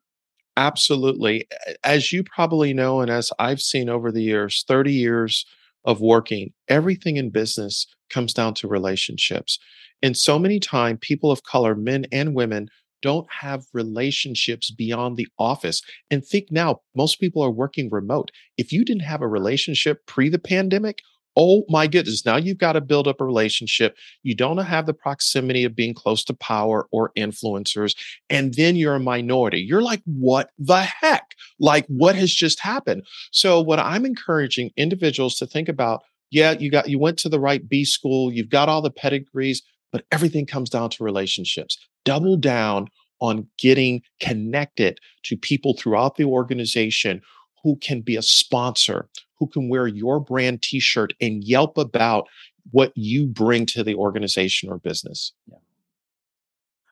Absolutely. 0.56 1.48
As 1.84 2.12
you 2.12 2.24
probably 2.24 2.74
know, 2.74 3.02
and 3.02 3.10
as 3.10 3.32
I've 3.40 3.62
seen 3.62 3.90
over 3.90 4.12
the 4.12 4.22
years, 4.22 4.64
30 4.68 4.94
years 4.94 5.46
of 5.84 6.00
working, 6.00 6.54
everything 6.68 7.18
in 7.18 7.30
business 7.30 7.88
comes 8.10 8.34
down 8.34 8.54
to 8.56 8.68
relationships. 8.68 9.58
And 10.04 10.16
so 10.16 10.38
many 10.38 10.60
times, 10.60 11.00
people 11.02 11.32
of 11.32 11.44
color, 11.44 11.74
men 11.74 12.06
and 12.12 12.36
women, 12.36 12.70
don't 13.02 13.28
have 13.42 13.66
relationships 13.74 14.72
beyond 14.72 15.18
the 15.18 15.28
office. 15.38 15.82
And 16.10 16.26
think 16.26 16.48
now, 16.52 16.82
most 16.96 17.20
people 17.20 17.42
are 17.42 17.52
working 17.52 17.90
remote. 17.92 18.32
If 18.58 18.72
you 18.72 18.86
didn't 18.86 19.04
have 19.04 19.22
a 19.22 19.28
relationship 19.28 20.06
pre 20.06 20.30
the 20.30 20.40
pandemic, 20.40 21.00
Oh 21.36 21.64
my 21.68 21.88
goodness. 21.88 22.26
Now 22.26 22.38
you've 22.38 22.60
got 22.60 22.74
to 22.74 22.82
build 22.82 23.08
up 23.08 23.20
a 23.20 23.26
relationship. 23.26 23.96
You 24.22 24.36
don't 24.36 24.58
have 24.58 24.86
the 24.86 24.94
proximity 24.94 25.64
of 25.64 25.76
being 25.76 25.94
close 25.94 26.24
to 26.26 26.34
power 26.36 26.88
or 26.92 27.12
influencers. 27.18 27.96
And 28.30 28.54
then 28.54 28.76
you're 28.76 28.96
a 28.96 29.00
minority. 29.00 29.60
You're 29.60 29.82
like, 29.82 30.02
what 30.06 30.52
the 30.60 30.84
heck? 30.84 31.32
Like, 31.60 31.86
what 31.88 32.16
has 32.16 32.32
just 32.32 32.60
happened? 32.60 33.04
So, 33.32 33.62
what 33.62 33.80
I'm 33.80 34.06
encouraging 34.06 34.72
individuals 34.78 35.36
to 35.38 35.48
think 35.48 35.70
about 35.70 36.02
yeah, 36.34 36.56
you 36.60 36.72
got, 36.72 36.90
you 36.90 36.98
went 36.98 37.20
to 37.20 37.30
the 37.30 37.40
right 37.40 37.68
B 37.70 37.86
school, 37.86 38.34
you've 38.34 38.50
got 38.50 38.68
all 38.68 38.82
the 38.82 38.90
pedigrees, 38.90 39.62
but 39.94 40.06
everything 40.12 40.46
comes 40.46 40.70
down 40.70 40.90
to 40.90 41.04
relationships. 41.04 41.78
Double 42.04 42.36
down 42.36 42.90
on 43.22 43.48
getting 43.58 44.02
connected 44.20 45.00
to 45.24 45.38
people 45.38 45.78
throughout 45.78 46.18
the 46.18 46.26
organization 46.26 47.22
who 47.64 47.78
can 47.78 48.02
be 48.02 48.18
a 48.18 48.22
sponsor, 48.22 49.08
who 49.40 49.48
can 49.48 49.70
wear 49.70 49.88
your 49.88 50.20
brand 50.20 50.62
t 50.62 50.82
shirt 50.82 51.14
and 51.22 51.44
yelp 51.46 51.78
about 51.78 52.28
what 52.72 52.92
you 52.96 53.26
bring 53.26 53.66
to 53.68 53.84
the 53.84 53.96
organization 53.96 54.70
or 54.70 54.78
business. 54.78 55.32
Yeah. 55.50 55.58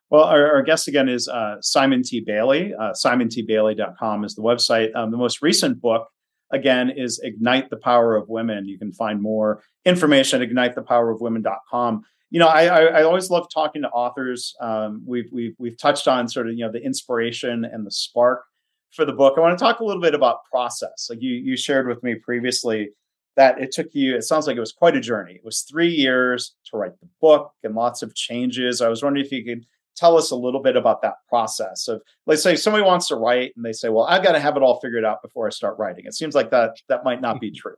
Well, 0.09 0.23
our, 0.23 0.55
our, 0.55 0.61
guest 0.61 0.89
again 0.89 1.07
is 1.07 1.29
uh, 1.29 1.55
Simon 1.61 2.03
T. 2.03 2.19
Bailey. 2.19 2.73
Uh, 2.73 2.91
SimonTBailey.com 2.91 4.25
is 4.25 4.35
the 4.35 4.41
website. 4.41 4.93
Um, 4.93 5.09
the 5.09 5.17
most 5.17 5.41
recent 5.41 5.81
book, 5.81 6.09
again, 6.51 6.89
is 6.89 7.21
Ignite 7.23 7.69
the 7.69 7.77
Power 7.77 8.17
of 8.17 8.27
Women. 8.27 8.67
You 8.67 8.77
can 8.77 8.91
find 8.91 9.21
more 9.21 9.63
information 9.85 10.41
at 10.41 10.49
ignitethepowerofwomen.com. 10.49 12.03
You 12.31 12.39
know, 12.39 12.47
I, 12.47 12.63
I, 12.63 12.81
I 12.81 13.03
always 13.03 13.29
love 13.29 13.47
talking 13.53 13.83
to 13.83 13.89
authors. 13.89 14.55
Um, 14.59 15.03
we've, 15.05 15.29
we've, 15.31 15.53
we've 15.59 15.77
touched 15.77 16.07
on 16.07 16.27
sort 16.27 16.47
of, 16.47 16.53
you 16.53 16.65
know, 16.65 16.71
the 16.71 16.83
inspiration 16.83 17.65
and 17.65 17.85
the 17.85 17.91
spark 17.91 18.43
for 18.91 19.05
the 19.05 19.13
book. 19.13 19.35
I 19.37 19.41
want 19.41 19.57
to 19.57 19.63
talk 19.63 19.79
a 19.79 19.85
little 19.85 20.01
bit 20.01 20.15
about 20.15 20.45
process. 20.49 21.07
Like 21.09 21.21
you, 21.21 21.33
you 21.33 21.55
shared 21.55 21.87
with 21.87 22.01
me 22.03 22.15
previously 22.15 22.89
that 23.35 23.61
it 23.61 23.71
took 23.71 23.87
you, 23.93 24.15
it 24.15 24.23
sounds 24.23 24.47
like 24.47 24.57
it 24.57 24.61
was 24.61 24.73
quite 24.73 24.95
a 24.95 25.01
journey. 25.01 25.33
It 25.35 25.45
was 25.45 25.61
three 25.61 25.89
years 25.89 26.55
to 26.65 26.77
write 26.77 26.99
the 26.99 27.07
book 27.19 27.51
and 27.63 27.75
lots 27.75 28.01
of 28.01 28.15
changes. 28.15 28.81
I 28.81 28.89
was 28.89 29.03
wondering 29.03 29.25
if 29.25 29.31
you 29.31 29.43
could 29.43 29.65
tell 29.95 30.17
us 30.17 30.31
a 30.31 30.35
little 30.35 30.61
bit 30.61 30.75
about 30.75 31.01
that 31.01 31.15
process 31.27 31.87
of 31.87 32.01
let's 32.25 32.43
say 32.43 32.55
somebody 32.55 32.83
wants 32.83 33.07
to 33.09 33.15
write 33.15 33.53
and 33.55 33.65
they 33.65 33.73
say, 33.73 33.89
well, 33.89 34.05
I've 34.05 34.23
got 34.23 34.33
to 34.33 34.39
have 34.39 34.55
it 34.57 34.63
all 34.63 34.79
figured 34.79 35.05
out 35.05 35.21
before 35.21 35.47
I 35.47 35.49
start 35.49 35.77
writing. 35.77 36.05
It 36.05 36.13
seems 36.13 36.33
like 36.33 36.49
that 36.51 36.77
that 36.87 37.03
might 37.03 37.21
not 37.21 37.39
be 37.39 37.51
true. 37.51 37.75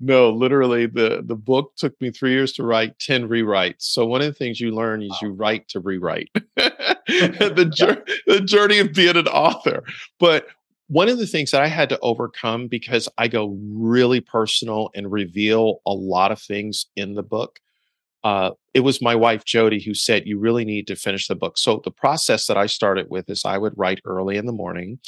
No, 0.00 0.30
literally 0.30 0.86
the 0.86 1.22
the 1.24 1.36
book 1.36 1.72
took 1.76 1.98
me 2.00 2.10
3 2.10 2.32
years 2.32 2.52
to 2.54 2.64
write, 2.64 2.98
10 2.98 3.28
rewrites. 3.28 3.82
So 3.82 4.04
one 4.04 4.20
of 4.20 4.26
the 4.26 4.32
things 4.32 4.60
you 4.60 4.72
learn 4.72 5.02
is 5.02 5.10
wow. 5.10 5.18
you 5.22 5.30
write 5.30 5.68
to 5.68 5.80
rewrite. 5.80 6.30
the, 6.56 8.02
the 8.26 8.40
journey 8.40 8.78
of 8.78 8.92
being 8.92 9.16
an 9.16 9.28
author. 9.28 9.84
But 10.18 10.46
one 10.92 11.08
of 11.08 11.18
the 11.18 11.26
things 11.26 11.50
that 11.50 11.62
I 11.62 11.68
had 11.68 11.88
to 11.88 11.98
overcome 12.00 12.68
because 12.68 13.08
I 13.16 13.26
go 13.26 13.56
really 13.74 14.20
personal 14.20 14.90
and 14.94 15.10
reveal 15.10 15.80
a 15.86 15.92
lot 15.92 16.32
of 16.32 16.38
things 16.40 16.84
in 16.96 17.14
the 17.14 17.22
book. 17.22 17.60
Uh, 18.24 18.50
it 18.74 18.80
was 18.80 19.00
my 19.00 19.14
wife 19.14 19.44
Jody 19.46 19.82
who 19.82 19.94
said 19.94 20.26
you 20.26 20.38
really 20.38 20.66
need 20.66 20.86
to 20.88 20.96
finish 20.96 21.28
the 21.28 21.34
book. 21.34 21.56
So 21.56 21.80
the 21.82 21.90
process 21.90 22.46
that 22.46 22.58
I 22.58 22.66
started 22.66 23.06
with 23.08 23.30
is 23.30 23.42
I 23.44 23.56
would 23.56 23.72
write 23.76 24.00
early 24.04 24.36
in 24.36 24.44
the 24.44 24.52
morning, 24.52 24.98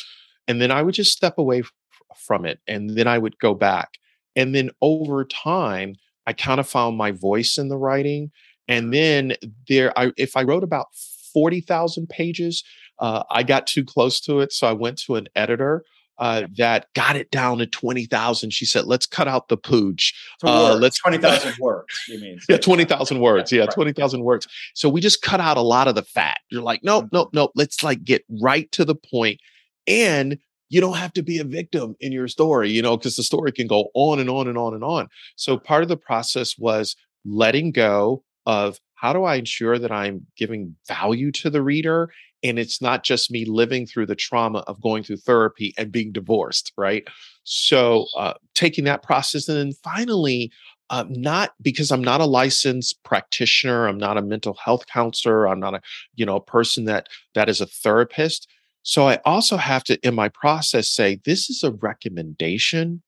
and 0.48 0.58
then 0.60 0.70
I 0.70 0.80
would 0.80 0.94
just 0.94 1.12
step 1.12 1.36
away 1.36 1.60
f- 1.60 1.72
from 2.16 2.46
it, 2.46 2.60
and 2.66 2.90
then 2.96 3.06
I 3.06 3.18
would 3.18 3.38
go 3.38 3.54
back, 3.54 3.90
and 4.36 4.54
then 4.54 4.70
over 4.80 5.24
time 5.24 5.96
I 6.26 6.32
kind 6.32 6.60
of 6.60 6.68
found 6.68 6.96
my 6.96 7.10
voice 7.10 7.58
in 7.58 7.68
the 7.68 7.76
writing, 7.76 8.30
and 8.68 8.92
then 8.92 9.34
there 9.68 9.96
I 9.98 10.12
if 10.16 10.36
I 10.36 10.42
wrote 10.42 10.64
about 10.64 10.86
40,000 11.34 12.08
pages. 12.08 12.64
Uh, 13.00 13.24
I 13.28 13.42
got 13.42 13.66
too 13.66 13.84
close 13.84 14.20
to 14.20 14.40
it. 14.40 14.52
So 14.52 14.66
I 14.68 14.72
went 14.72 14.98
to 15.00 15.16
an 15.16 15.28
editor 15.34 15.84
uh, 16.18 16.46
that 16.56 16.86
got 16.94 17.16
it 17.16 17.30
down 17.32 17.58
to 17.58 17.66
20,000. 17.66 18.52
She 18.52 18.64
said, 18.64 18.86
let's 18.86 19.04
cut 19.04 19.26
out 19.26 19.48
the 19.48 19.56
pooch. 19.56 20.14
Uh, 20.44 20.76
let's 20.80 21.00
20,000 21.00 21.54
words, 21.58 21.86
you 22.08 22.20
mean? 22.20 22.38
yeah, 22.48 22.56
20,000 22.56 23.18
words. 23.18 23.50
Yeah, 23.50 23.66
20,000 23.66 24.22
words. 24.22 24.46
So 24.74 24.88
we 24.88 25.00
just 25.00 25.22
cut 25.22 25.40
out 25.40 25.56
a 25.56 25.62
lot 25.62 25.88
of 25.88 25.96
the 25.96 26.02
fat. 26.02 26.38
You're 26.50 26.62
like, 26.62 26.84
nope, 26.84 27.08
nope, 27.12 27.28
mm-hmm. 27.28 27.36
nope. 27.36 27.52
Let's 27.56 27.82
like 27.82 28.04
get 28.04 28.24
right 28.40 28.70
to 28.72 28.84
the 28.84 28.94
point. 28.94 29.40
And 29.88 30.38
you 30.74 30.80
don't 30.80 30.96
have 30.96 31.12
to 31.12 31.22
be 31.22 31.38
a 31.38 31.44
victim 31.44 31.94
in 32.00 32.10
your 32.10 32.26
story, 32.26 32.68
you 32.68 32.82
know, 32.82 32.96
because 32.96 33.14
the 33.14 33.22
story 33.22 33.52
can 33.52 33.68
go 33.68 33.90
on 33.94 34.18
and 34.18 34.28
on 34.28 34.48
and 34.48 34.58
on 34.58 34.74
and 34.74 34.82
on. 34.82 35.06
So 35.36 35.56
part 35.56 35.84
of 35.84 35.88
the 35.88 35.96
process 35.96 36.58
was 36.58 36.96
letting 37.24 37.70
go 37.70 38.24
of 38.44 38.80
how 38.96 39.12
do 39.12 39.22
I 39.22 39.36
ensure 39.36 39.78
that 39.78 39.92
I'm 39.92 40.26
giving 40.36 40.74
value 40.88 41.30
to 41.32 41.48
the 41.48 41.62
reader 41.62 42.10
and 42.42 42.58
it's 42.58 42.82
not 42.82 43.04
just 43.04 43.30
me 43.30 43.44
living 43.44 43.86
through 43.86 44.06
the 44.06 44.16
trauma 44.16 44.64
of 44.66 44.82
going 44.82 45.04
through 45.04 45.18
therapy 45.18 45.72
and 45.78 45.92
being 45.92 46.10
divorced, 46.10 46.72
right? 46.76 47.04
So 47.44 48.06
uh, 48.16 48.34
taking 48.56 48.82
that 48.84 49.04
process 49.04 49.48
and 49.48 49.56
then 49.56 49.72
finally, 49.84 50.50
uh, 50.90 51.04
not 51.08 51.52
because 51.62 51.92
I'm 51.92 52.04
not 52.04 52.20
a 52.20 52.26
licensed 52.26 53.00
practitioner, 53.04 53.86
I'm 53.86 53.96
not 53.96 54.18
a 54.18 54.22
mental 54.22 54.54
health 54.54 54.86
counselor, 54.88 55.46
I'm 55.46 55.60
not 55.60 55.74
a 55.74 55.80
you 56.16 56.26
know 56.26 56.36
a 56.36 56.44
person 56.44 56.84
that 56.86 57.08
that 57.34 57.48
is 57.48 57.60
a 57.60 57.66
therapist. 57.66 58.48
So 58.84 59.08
I 59.08 59.18
also 59.24 59.56
have 59.56 59.82
to 59.84 59.98
in 60.06 60.14
my 60.14 60.28
process 60.28 60.88
say 60.88 61.20
this 61.24 61.50
is 61.50 61.64
a 61.64 61.72
recommendation 61.72 63.02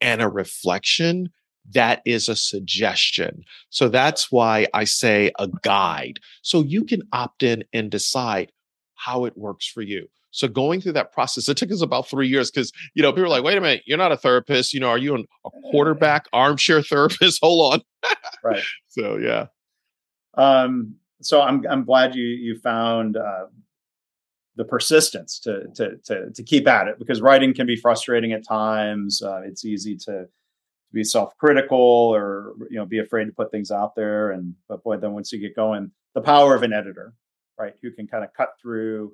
and 0.00 0.22
a 0.22 0.28
reflection 0.28 1.30
that 1.74 2.00
is 2.04 2.28
a 2.28 2.36
suggestion. 2.36 3.42
So 3.70 3.88
that's 3.88 4.30
why 4.30 4.66
I 4.72 4.84
say 4.84 5.32
a 5.38 5.48
guide. 5.62 6.20
So 6.42 6.62
you 6.62 6.84
can 6.84 7.02
opt 7.12 7.42
in 7.42 7.64
and 7.72 7.90
decide 7.90 8.52
how 8.94 9.24
it 9.24 9.36
works 9.36 9.66
for 9.66 9.82
you. 9.82 10.08
So 10.30 10.46
going 10.48 10.80
through 10.80 10.92
that 10.92 11.12
process, 11.12 11.48
it 11.48 11.56
took 11.56 11.72
us 11.72 11.82
about 11.82 12.08
three 12.08 12.28
years 12.28 12.50
because 12.50 12.70
you 12.94 13.02
know 13.02 13.10
people 13.10 13.24
are 13.24 13.28
like, 13.30 13.42
"Wait 13.42 13.56
a 13.56 13.60
minute, 13.60 13.82
you're 13.86 13.98
not 13.98 14.12
a 14.12 14.16
therapist. 14.16 14.74
You 14.74 14.80
know, 14.80 14.90
are 14.90 14.98
you 14.98 15.14
an, 15.14 15.24
a 15.46 15.50
quarterback 15.70 16.26
armchair 16.32 16.82
therapist? 16.82 17.40
Hold 17.42 17.74
on." 17.74 17.80
right. 18.44 18.62
So 18.88 19.16
yeah. 19.16 19.46
Um. 20.34 20.96
So 21.22 21.40
I'm 21.40 21.64
I'm 21.68 21.84
glad 21.84 22.14
you 22.14 22.24
you 22.26 22.60
found 22.60 23.16
uh, 23.16 23.46
the 24.56 24.64
persistence 24.64 25.38
to 25.40 25.66
to 25.74 25.96
to 26.04 26.30
to 26.30 26.42
keep 26.42 26.66
at 26.66 26.88
it 26.88 26.98
because 26.98 27.20
writing 27.20 27.54
can 27.54 27.66
be 27.66 27.76
frustrating 27.76 28.32
at 28.32 28.46
times. 28.46 29.22
Uh, 29.22 29.42
it's 29.44 29.64
easy 29.64 29.96
to 29.96 30.24
to 30.24 30.92
be 30.92 31.04
self-critical 31.04 31.78
or 31.78 32.54
you 32.70 32.76
know 32.76 32.86
be 32.86 32.98
afraid 32.98 33.26
to 33.26 33.32
put 33.32 33.50
things 33.50 33.70
out 33.70 33.94
there. 33.94 34.32
And 34.32 34.54
but 34.68 34.82
boy 34.82 34.96
then 34.96 35.12
once 35.12 35.32
you 35.32 35.38
get 35.38 35.54
going 35.56 35.90
the 36.14 36.20
power 36.20 36.54
of 36.54 36.62
an 36.62 36.72
editor 36.72 37.12
right 37.58 37.74
who 37.82 37.90
can 37.90 38.06
kind 38.06 38.24
of 38.24 38.32
cut 38.34 38.50
through 38.60 39.12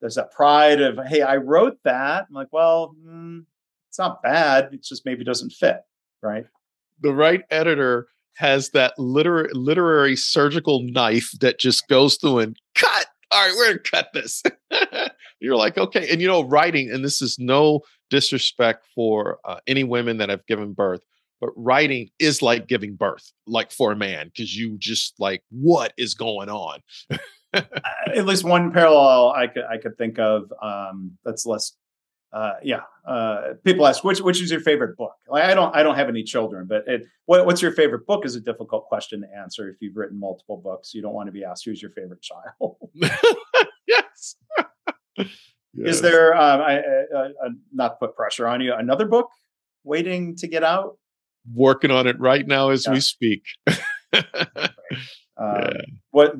there's 0.00 0.16
that 0.16 0.32
pride 0.32 0.80
of 0.80 0.98
hey 1.06 1.22
i 1.22 1.36
wrote 1.36 1.78
that. 1.84 2.26
I'm 2.28 2.34
like 2.34 2.52
well 2.52 2.94
mm, 3.04 3.44
it's 3.88 3.98
not 3.98 4.22
bad. 4.22 4.70
It 4.72 4.82
just 4.82 5.04
maybe 5.04 5.24
doesn't 5.24 5.50
fit 5.50 5.80
right? 6.22 6.46
The 7.00 7.12
right 7.12 7.42
editor 7.50 8.08
has 8.36 8.70
that 8.70 8.98
literary 8.98 9.50
literary 9.52 10.16
surgical 10.16 10.82
knife 10.82 11.30
that 11.40 11.60
just 11.60 11.86
goes 11.88 12.16
through 12.16 12.40
and 12.40 12.56
cut 12.74 13.06
all 13.34 13.46
right 13.46 13.54
we're 13.56 13.66
gonna 13.66 13.78
cut 13.80 14.08
this. 14.14 14.42
You're 15.40 15.56
like 15.56 15.76
okay 15.76 16.08
and 16.10 16.20
you 16.20 16.28
know 16.28 16.44
writing 16.44 16.90
and 16.90 17.04
this 17.04 17.20
is 17.20 17.38
no 17.38 17.80
disrespect 18.10 18.86
for 18.94 19.38
uh, 19.44 19.58
any 19.66 19.84
women 19.84 20.18
that 20.18 20.28
have 20.28 20.46
given 20.46 20.72
birth 20.72 21.02
but 21.40 21.50
writing 21.56 22.08
is 22.18 22.40
like 22.40 22.68
giving 22.68 22.94
birth 22.94 23.32
like 23.46 23.72
for 23.72 23.92
a 23.92 23.96
man 23.96 24.28
because 24.28 24.56
you 24.56 24.76
just 24.78 25.14
like 25.18 25.42
what 25.50 25.92
is 25.98 26.14
going 26.14 26.48
on? 26.48 26.80
At 27.52 28.26
least 28.26 28.42
one 28.42 28.72
parallel 28.72 29.30
i 29.30 29.46
could 29.46 29.62
i 29.70 29.78
could 29.78 29.96
think 29.96 30.18
of 30.18 30.52
um, 30.60 31.12
that's 31.24 31.46
less 31.46 31.76
uh, 32.34 32.54
yeah, 32.64 32.80
uh, 33.06 33.54
people 33.64 33.86
ask 33.86 34.02
which 34.02 34.20
which 34.20 34.42
is 34.42 34.50
your 34.50 34.58
favorite 34.58 34.96
book. 34.96 35.12
Like, 35.28 35.44
I 35.44 35.54
don't 35.54 35.74
I 35.74 35.84
don't 35.84 35.94
have 35.94 36.08
any 36.08 36.24
children, 36.24 36.66
but 36.68 36.82
it, 36.88 37.02
what, 37.26 37.46
what's 37.46 37.62
your 37.62 37.70
favorite 37.70 38.06
book 38.08 38.26
is 38.26 38.34
a 38.34 38.40
difficult 38.40 38.86
question 38.86 39.20
to 39.20 39.28
answer 39.38 39.68
if 39.68 39.76
you've 39.80 39.96
written 39.96 40.18
multiple 40.18 40.56
books. 40.56 40.94
You 40.94 41.00
don't 41.00 41.14
want 41.14 41.28
to 41.28 41.32
be 41.32 41.44
asked 41.44 41.64
who's 41.64 41.80
your 41.80 41.92
favorite 41.92 42.22
child. 42.22 42.76
yes. 43.86 44.34
yes. 45.16 45.28
Is 45.76 46.00
there 46.02 46.34
um, 46.34 46.60
I, 46.60 46.78
I, 46.78 47.24
I, 47.24 47.48
not 47.72 48.00
put 48.00 48.16
pressure 48.16 48.48
on 48.48 48.60
you? 48.60 48.74
Another 48.74 49.06
book 49.06 49.28
waiting 49.84 50.34
to 50.38 50.48
get 50.48 50.64
out? 50.64 50.98
Working 51.54 51.92
on 51.92 52.08
it 52.08 52.18
right 52.18 52.44
now 52.44 52.70
as 52.70 52.84
yeah. 52.84 52.94
we 52.94 53.00
speak. 53.00 53.44
um, 53.68 54.24
yeah. 55.38 55.70
What 56.10 56.34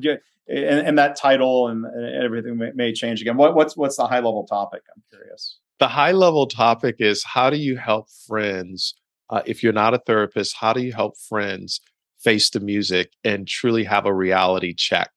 and, 0.47 0.87
and, 0.87 0.97
that 0.97 1.15
title 1.15 1.69
and, 1.69 1.85
and 1.85 2.21
everything 2.21 2.57
may, 2.57 2.71
may 2.75 2.91
change 2.91 3.21
again. 3.21 3.37
What, 3.37 3.55
what's 3.55 3.77
what's 3.77 3.95
the 3.95 4.07
high 4.07 4.17
level 4.17 4.45
topic? 4.45 4.81
I'm 4.93 5.03
curious 5.09 5.59
the 5.79 5.87
high 5.87 6.11
level 6.11 6.47
topic 6.47 6.95
is 6.99 7.23
how 7.23 7.49
do 7.49 7.57
you 7.57 7.77
help 7.77 8.07
friends 8.27 8.95
uh, 9.29 9.41
if 9.45 9.63
you're 9.63 9.73
not 9.73 9.93
a 9.93 9.99
therapist 9.99 10.55
how 10.59 10.73
do 10.73 10.81
you 10.81 10.93
help 10.93 11.17
friends 11.17 11.81
face 12.19 12.49
the 12.49 12.59
music 12.59 13.11
and 13.23 13.47
truly 13.47 13.83
have 13.83 14.05
a 14.05 14.13
reality 14.13 14.73
check 14.73 15.11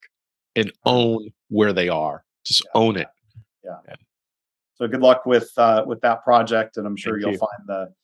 and 0.57 0.73
own 0.85 1.29
where 1.49 1.73
they 1.73 1.89
are 1.89 2.25
just 2.45 2.63
yeah. 2.65 2.81
own 2.81 2.97
it 2.97 3.09
yeah. 3.65 3.77
yeah. 3.89 3.95
so 4.75 4.87
good 4.89 5.01
luck 5.01 5.27
with 5.27 5.51
uh, 5.57 5.85
with 5.87 6.01
that 6.01 6.23
project 6.25 6.77
and 6.77 6.87
i'm 6.87 6.97
sure 6.97 7.15
Thank 7.15 7.23
you'll 7.23 7.33
you. 7.33 7.39
find 7.39 7.67
the 7.67 7.95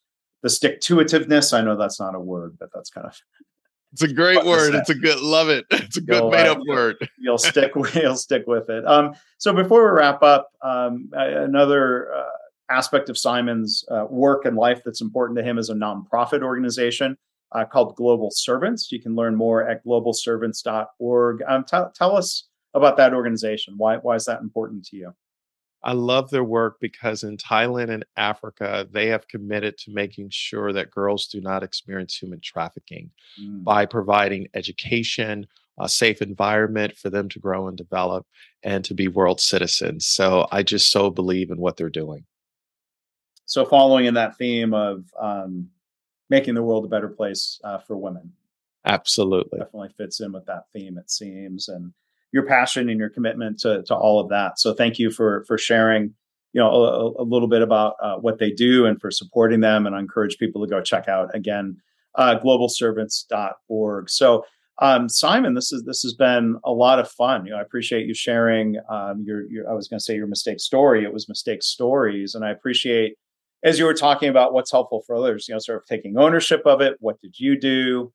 the 0.42 0.50
stick 0.50 0.80
to 0.82 0.96
itiveness 0.96 1.56
i 1.56 1.60
know 1.60 1.76
that's 1.76 2.00
not 2.00 2.14
a 2.14 2.20
word 2.20 2.56
but 2.58 2.70
that's 2.74 2.90
kind 2.90 3.06
of 3.06 3.18
it's 3.94 4.02
a 4.02 4.12
great 4.12 4.44
word. 4.44 4.74
It's 4.74 4.90
a 4.90 4.94
good 4.94 5.20
love 5.20 5.48
it. 5.48 5.64
It's 5.70 5.96
a 5.96 6.00
good 6.00 6.16
you'll, 6.22 6.30
made 6.30 6.48
up 6.48 6.58
uh, 6.58 6.62
word. 6.66 7.08
You'll 7.16 7.38
stick. 7.38 7.70
You'll 7.94 8.16
stick 8.16 8.42
with 8.48 8.68
it. 8.68 8.84
Um, 8.86 9.14
so 9.38 9.52
before 9.52 9.84
we 9.84 9.96
wrap 9.96 10.20
up, 10.20 10.50
um, 10.62 11.10
another 11.12 12.12
uh, 12.12 12.30
aspect 12.70 13.08
of 13.08 13.18
Simon's 13.18 13.84
uh, 13.90 14.06
work 14.08 14.44
and 14.44 14.56
life 14.56 14.82
that's 14.84 15.00
important 15.00 15.38
to 15.38 15.44
him 15.44 15.58
is 15.58 15.70
a 15.70 15.74
nonprofit 15.74 16.42
organization 16.42 17.16
uh, 17.52 17.64
called 17.64 17.96
Global 17.96 18.30
Servants. 18.30 18.90
You 18.90 19.00
can 19.00 19.14
learn 19.14 19.36
more 19.36 19.68
at 19.68 19.84
globalservants.org. 19.84 21.42
Um, 21.46 21.64
t- 21.64 21.78
tell 21.94 22.16
us 22.16 22.48
about 22.74 22.96
that 22.96 23.14
organization. 23.14 23.74
Why, 23.76 23.96
why 23.96 24.16
is 24.16 24.24
that 24.24 24.40
important 24.40 24.84
to 24.86 24.96
you? 24.96 25.14
I 25.84 25.92
love 25.92 26.30
their 26.30 26.44
work 26.44 26.78
because 26.80 27.24
in 27.24 27.36
Thailand 27.36 27.90
and 27.90 28.06
Africa, 28.16 28.88
they 28.90 29.08
have 29.08 29.28
committed 29.28 29.76
to 29.78 29.92
making 29.92 30.30
sure 30.30 30.72
that 30.72 30.90
girls 30.90 31.26
do 31.26 31.42
not 31.42 31.62
experience 31.62 32.16
human 32.16 32.40
trafficking 32.42 33.10
mm. 33.40 33.62
by 33.62 33.84
providing 33.84 34.48
education, 34.54 35.46
a 35.78 35.88
safe 35.88 36.22
environment 36.22 36.96
for 36.96 37.10
them 37.10 37.28
to 37.28 37.38
grow 37.38 37.68
and 37.68 37.76
develop, 37.76 38.26
and 38.62 38.82
to 38.86 38.94
be 38.94 39.08
world 39.08 39.42
citizens. 39.42 40.06
So 40.06 40.48
I 40.50 40.62
just 40.62 40.90
so 40.90 41.10
believe 41.10 41.50
in 41.50 41.58
what 41.58 41.76
they're 41.76 41.90
doing 41.90 42.24
so 43.46 43.64
following 43.64 44.06
in 44.06 44.14
that 44.14 44.36
theme 44.36 44.74
of 44.74 45.04
um, 45.20 45.68
making 46.30 46.54
the 46.54 46.62
world 46.62 46.84
a 46.84 46.88
better 46.88 47.08
place 47.08 47.60
uh, 47.64 47.78
for 47.78 47.96
women 47.96 48.32
absolutely 48.84 49.58
definitely 49.58 49.90
fits 49.96 50.20
in 50.20 50.32
with 50.32 50.44
that 50.46 50.64
theme 50.72 50.98
it 50.98 51.10
seems 51.10 51.68
and 51.68 51.92
your 52.32 52.44
passion 52.44 52.88
and 52.88 52.98
your 52.98 53.08
commitment 53.08 53.58
to, 53.58 53.82
to 53.84 53.94
all 53.94 54.20
of 54.20 54.28
that 54.28 54.58
so 54.58 54.74
thank 54.74 54.98
you 54.98 55.10
for 55.10 55.44
for 55.44 55.56
sharing 55.56 56.14
you 56.52 56.60
know 56.60 56.70
a, 56.70 57.22
a 57.22 57.24
little 57.24 57.48
bit 57.48 57.62
about 57.62 57.94
uh, 58.02 58.16
what 58.16 58.38
they 58.38 58.50
do 58.50 58.86
and 58.86 59.00
for 59.00 59.10
supporting 59.10 59.60
them 59.60 59.86
and 59.86 59.94
i 59.94 59.98
encourage 59.98 60.38
people 60.38 60.62
to 60.62 60.68
go 60.68 60.80
check 60.80 61.08
out 61.08 61.34
again 61.34 61.76
uh, 62.16 62.38
globalservants.org 62.38 64.08
so 64.08 64.44
um, 64.80 65.08
Simon, 65.08 65.54
this 65.54 65.72
is 65.72 65.84
this 65.84 66.02
has 66.02 66.14
been 66.14 66.56
a 66.64 66.72
lot 66.72 66.98
of 66.98 67.08
fun. 67.08 67.46
You 67.46 67.52
know, 67.52 67.58
I 67.58 67.62
appreciate 67.62 68.06
you 68.06 68.14
sharing 68.14 68.76
um, 68.88 69.22
your, 69.24 69.48
your. 69.48 69.70
I 69.70 69.74
was 69.74 69.86
going 69.86 69.98
to 69.98 70.04
say 70.04 70.16
your 70.16 70.26
mistake 70.26 70.58
story. 70.58 71.04
It 71.04 71.12
was 71.12 71.28
mistake 71.28 71.62
stories, 71.62 72.34
and 72.34 72.44
I 72.44 72.50
appreciate 72.50 73.16
as 73.64 73.78
you 73.78 73.86
were 73.86 73.94
talking 73.94 74.28
about 74.28 74.52
what's 74.52 74.70
helpful 74.70 75.02
for 75.06 75.16
others, 75.16 75.46
you 75.48 75.54
know, 75.54 75.58
sort 75.58 75.78
of 75.78 75.86
taking 75.86 76.16
ownership 76.18 76.62
of 76.66 76.80
it. 76.80 76.96
What 77.00 77.20
did 77.20 77.34
you 77.38 77.58
do? 77.58 78.12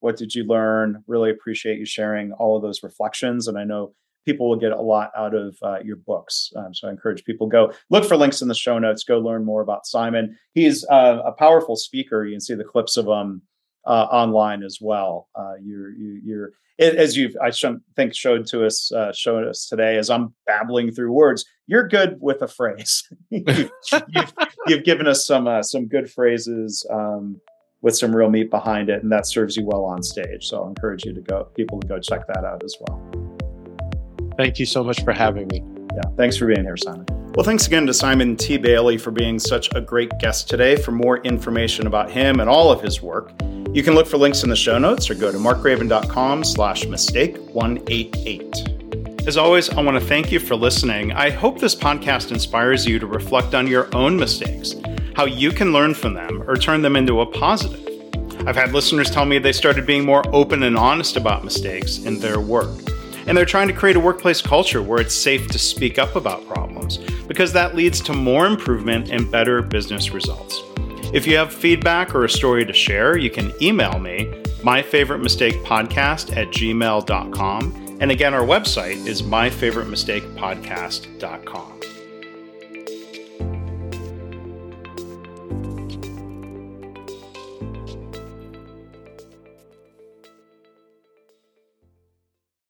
What 0.00 0.16
did 0.16 0.34
you 0.34 0.44
learn? 0.44 1.02
Really 1.06 1.30
appreciate 1.30 1.78
you 1.78 1.86
sharing 1.86 2.32
all 2.32 2.56
of 2.56 2.62
those 2.62 2.82
reflections. 2.82 3.48
And 3.48 3.58
I 3.58 3.64
know 3.64 3.94
people 4.26 4.48
will 4.48 4.58
get 4.58 4.72
a 4.72 4.80
lot 4.80 5.10
out 5.16 5.34
of 5.34 5.56
uh, 5.62 5.78
your 5.82 5.96
books. 5.96 6.52
Um, 6.56 6.74
so 6.74 6.88
I 6.88 6.90
encourage 6.90 7.24
people 7.24 7.46
go 7.46 7.72
look 7.88 8.04
for 8.04 8.16
links 8.16 8.42
in 8.42 8.48
the 8.48 8.54
show 8.54 8.78
notes. 8.78 9.04
Go 9.04 9.18
learn 9.18 9.44
more 9.44 9.62
about 9.62 9.86
Simon. 9.86 10.36
He's 10.52 10.84
uh, 10.90 11.22
a 11.24 11.32
powerful 11.32 11.76
speaker. 11.76 12.24
You 12.24 12.34
can 12.34 12.40
see 12.40 12.54
the 12.54 12.64
clips 12.64 12.98
of 12.98 13.06
him 13.06 13.42
uh, 13.86 14.06
online 14.10 14.62
as 14.62 14.78
well. 14.80 15.28
Uh, 15.34 15.54
you're 15.62 15.90
you, 15.94 16.20
you're 16.24 16.52
as 16.78 17.16
you've 17.16 17.36
I 17.42 17.50
sh- 17.50 17.64
think 17.96 18.14
showed 18.14 18.46
to 18.48 18.66
us 18.66 18.90
uh, 18.92 19.12
showed 19.12 19.46
us 19.46 19.66
today 19.66 19.96
as 19.96 20.10
I'm 20.10 20.34
babbling 20.46 20.92
through 20.92 21.12
words. 21.12 21.44
You're 21.66 21.88
good 21.88 22.16
with 22.20 22.42
a 22.42 22.48
phrase. 22.48 23.08
you've, 23.30 23.70
you've, 24.08 24.32
you've, 24.66 24.84
given 24.84 25.06
us 25.06 25.26
some 25.26 25.46
uh, 25.46 25.62
some 25.62 25.86
good 25.86 26.10
phrases 26.10 26.86
um, 26.90 27.40
with 27.80 27.96
some 27.96 28.14
real 28.14 28.30
meat 28.30 28.50
behind 28.50 28.90
it, 28.90 29.02
and 29.02 29.12
that 29.12 29.26
serves 29.26 29.56
you 29.56 29.64
well 29.64 29.84
on 29.84 30.02
stage. 30.02 30.46
So 30.46 30.62
I'll 30.62 30.68
encourage 30.68 31.04
you 31.04 31.12
to 31.14 31.20
go 31.20 31.44
people 31.54 31.80
to 31.80 31.86
go 31.86 31.98
check 31.98 32.26
that 32.26 32.44
out 32.44 32.62
as 32.64 32.76
well. 32.80 33.00
Thank 34.36 34.58
you 34.58 34.66
so 34.66 34.82
much 34.82 35.04
for 35.04 35.12
having 35.12 35.46
me. 35.48 35.62
Yeah, 35.94 36.10
thanks 36.16 36.36
for 36.36 36.46
being 36.46 36.64
here, 36.64 36.76
Simon. 36.76 37.06
Well, 37.34 37.44
thanks 37.44 37.66
again 37.66 37.86
to 37.86 37.94
Simon 37.94 38.36
T. 38.36 38.58
Bailey 38.58 38.96
for 38.96 39.10
being 39.10 39.38
such 39.38 39.68
a 39.74 39.80
great 39.80 40.10
guest 40.18 40.48
today. 40.48 40.76
For 40.76 40.92
more 40.92 41.18
information 41.18 41.86
about 41.86 42.10
him 42.10 42.40
and 42.40 42.48
all 42.48 42.72
of 42.72 42.80
his 42.80 43.00
work, 43.02 43.32
you 43.74 43.82
can 43.82 43.96
look 43.96 44.06
for 44.06 44.18
links 44.18 44.44
in 44.44 44.50
the 44.50 44.56
show 44.56 44.78
notes 44.78 45.10
or 45.10 45.16
go 45.16 45.32
to 45.32 45.36
markgraban.com 45.36 46.44
slash 46.44 46.86
mistake 46.86 47.36
188. 47.52 49.26
As 49.26 49.36
always, 49.36 49.68
I 49.68 49.82
want 49.82 49.98
to 49.98 50.06
thank 50.06 50.30
you 50.30 50.38
for 50.38 50.54
listening. 50.54 51.10
I 51.10 51.30
hope 51.30 51.58
this 51.58 51.74
podcast 51.74 52.30
inspires 52.30 52.86
you 52.86 53.00
to 53.00 53.06
reflect 53.06 53.52
on 53.52 53.66
your 53.66 53.92
own 53.92 54.16
mistakes, 54.16 54.76
how 55.16 55.24
you 55.24 55.50
can 55.50 55.72
learn 55.72 55.92
from 55.92 56.14
them 56.14 56.48
or 56.48 56.54
turn 56.54 56.82
them 56.82 56.94
into 56.94 57.20
a 57.20 57.26
positive. 57.26 57.80
I've 58.46 58.54
had 58.54 58.72
listeners 58.72 59.10
tell 59.10 59.24
me 59.24 59.38
they 59.38 59.50
started 59.50 59.86
being 59.86 60.04
more 60.04 60.22
open 60.32 60.62
and 60.62 60.78
honest 60.78 61.16
about 61.16 61.42
mistakes 61.42 61.98
in 61.98 62.20
their 62.20 62.38
work. 62.38 62.78
And 63.26 63.36
they're 63.36 63.44
trying 63.44 63.66
to 63.66 63.74
create 63.74 63.96
a 63.96 64.00
workplace 64.00 64.40
culture 64.40 64.82
where 64.82 65.00
it's 65.00 65.16
safe 65.16 65.48
to 65.48 65.58
speak 65.58 65.98
up 65.98 66.14
about 66.14 66.46
problems 66.46 66.98
because 67.26 67.52
that 67.54 67.74
leads 67.74 68.00
to 68.02 68.12
more 68.12 68.46
improvement 68.46 69.10
and 69.10 69.28
better 69.32 69.62
business 69.62 70.10
results. 70.10 70.62
If 71.14 71.26
you 71.28 71.36
have 71.36 71.54
feedback 71.54 72.12
or 72.12 72.24
a 72.24 72.28
story 72.28 72.66
to 72.66 72.72
share, 72.72 73.16
you 73.16 73.30
can 73.30 73.52
email 73.62 74.00
me, 74.00 74.24
myfavoritemistakepodcast 74.62 76.36
at 76.36 76.48
gmail.com. 76.48 77.98
And 78.00 78.10
again, 78.10 78.34
our 78.34 78.42
website 78.42 79.06
is 79.06 79.22
myfavoritemistakepodcast.com. 79.22 81.80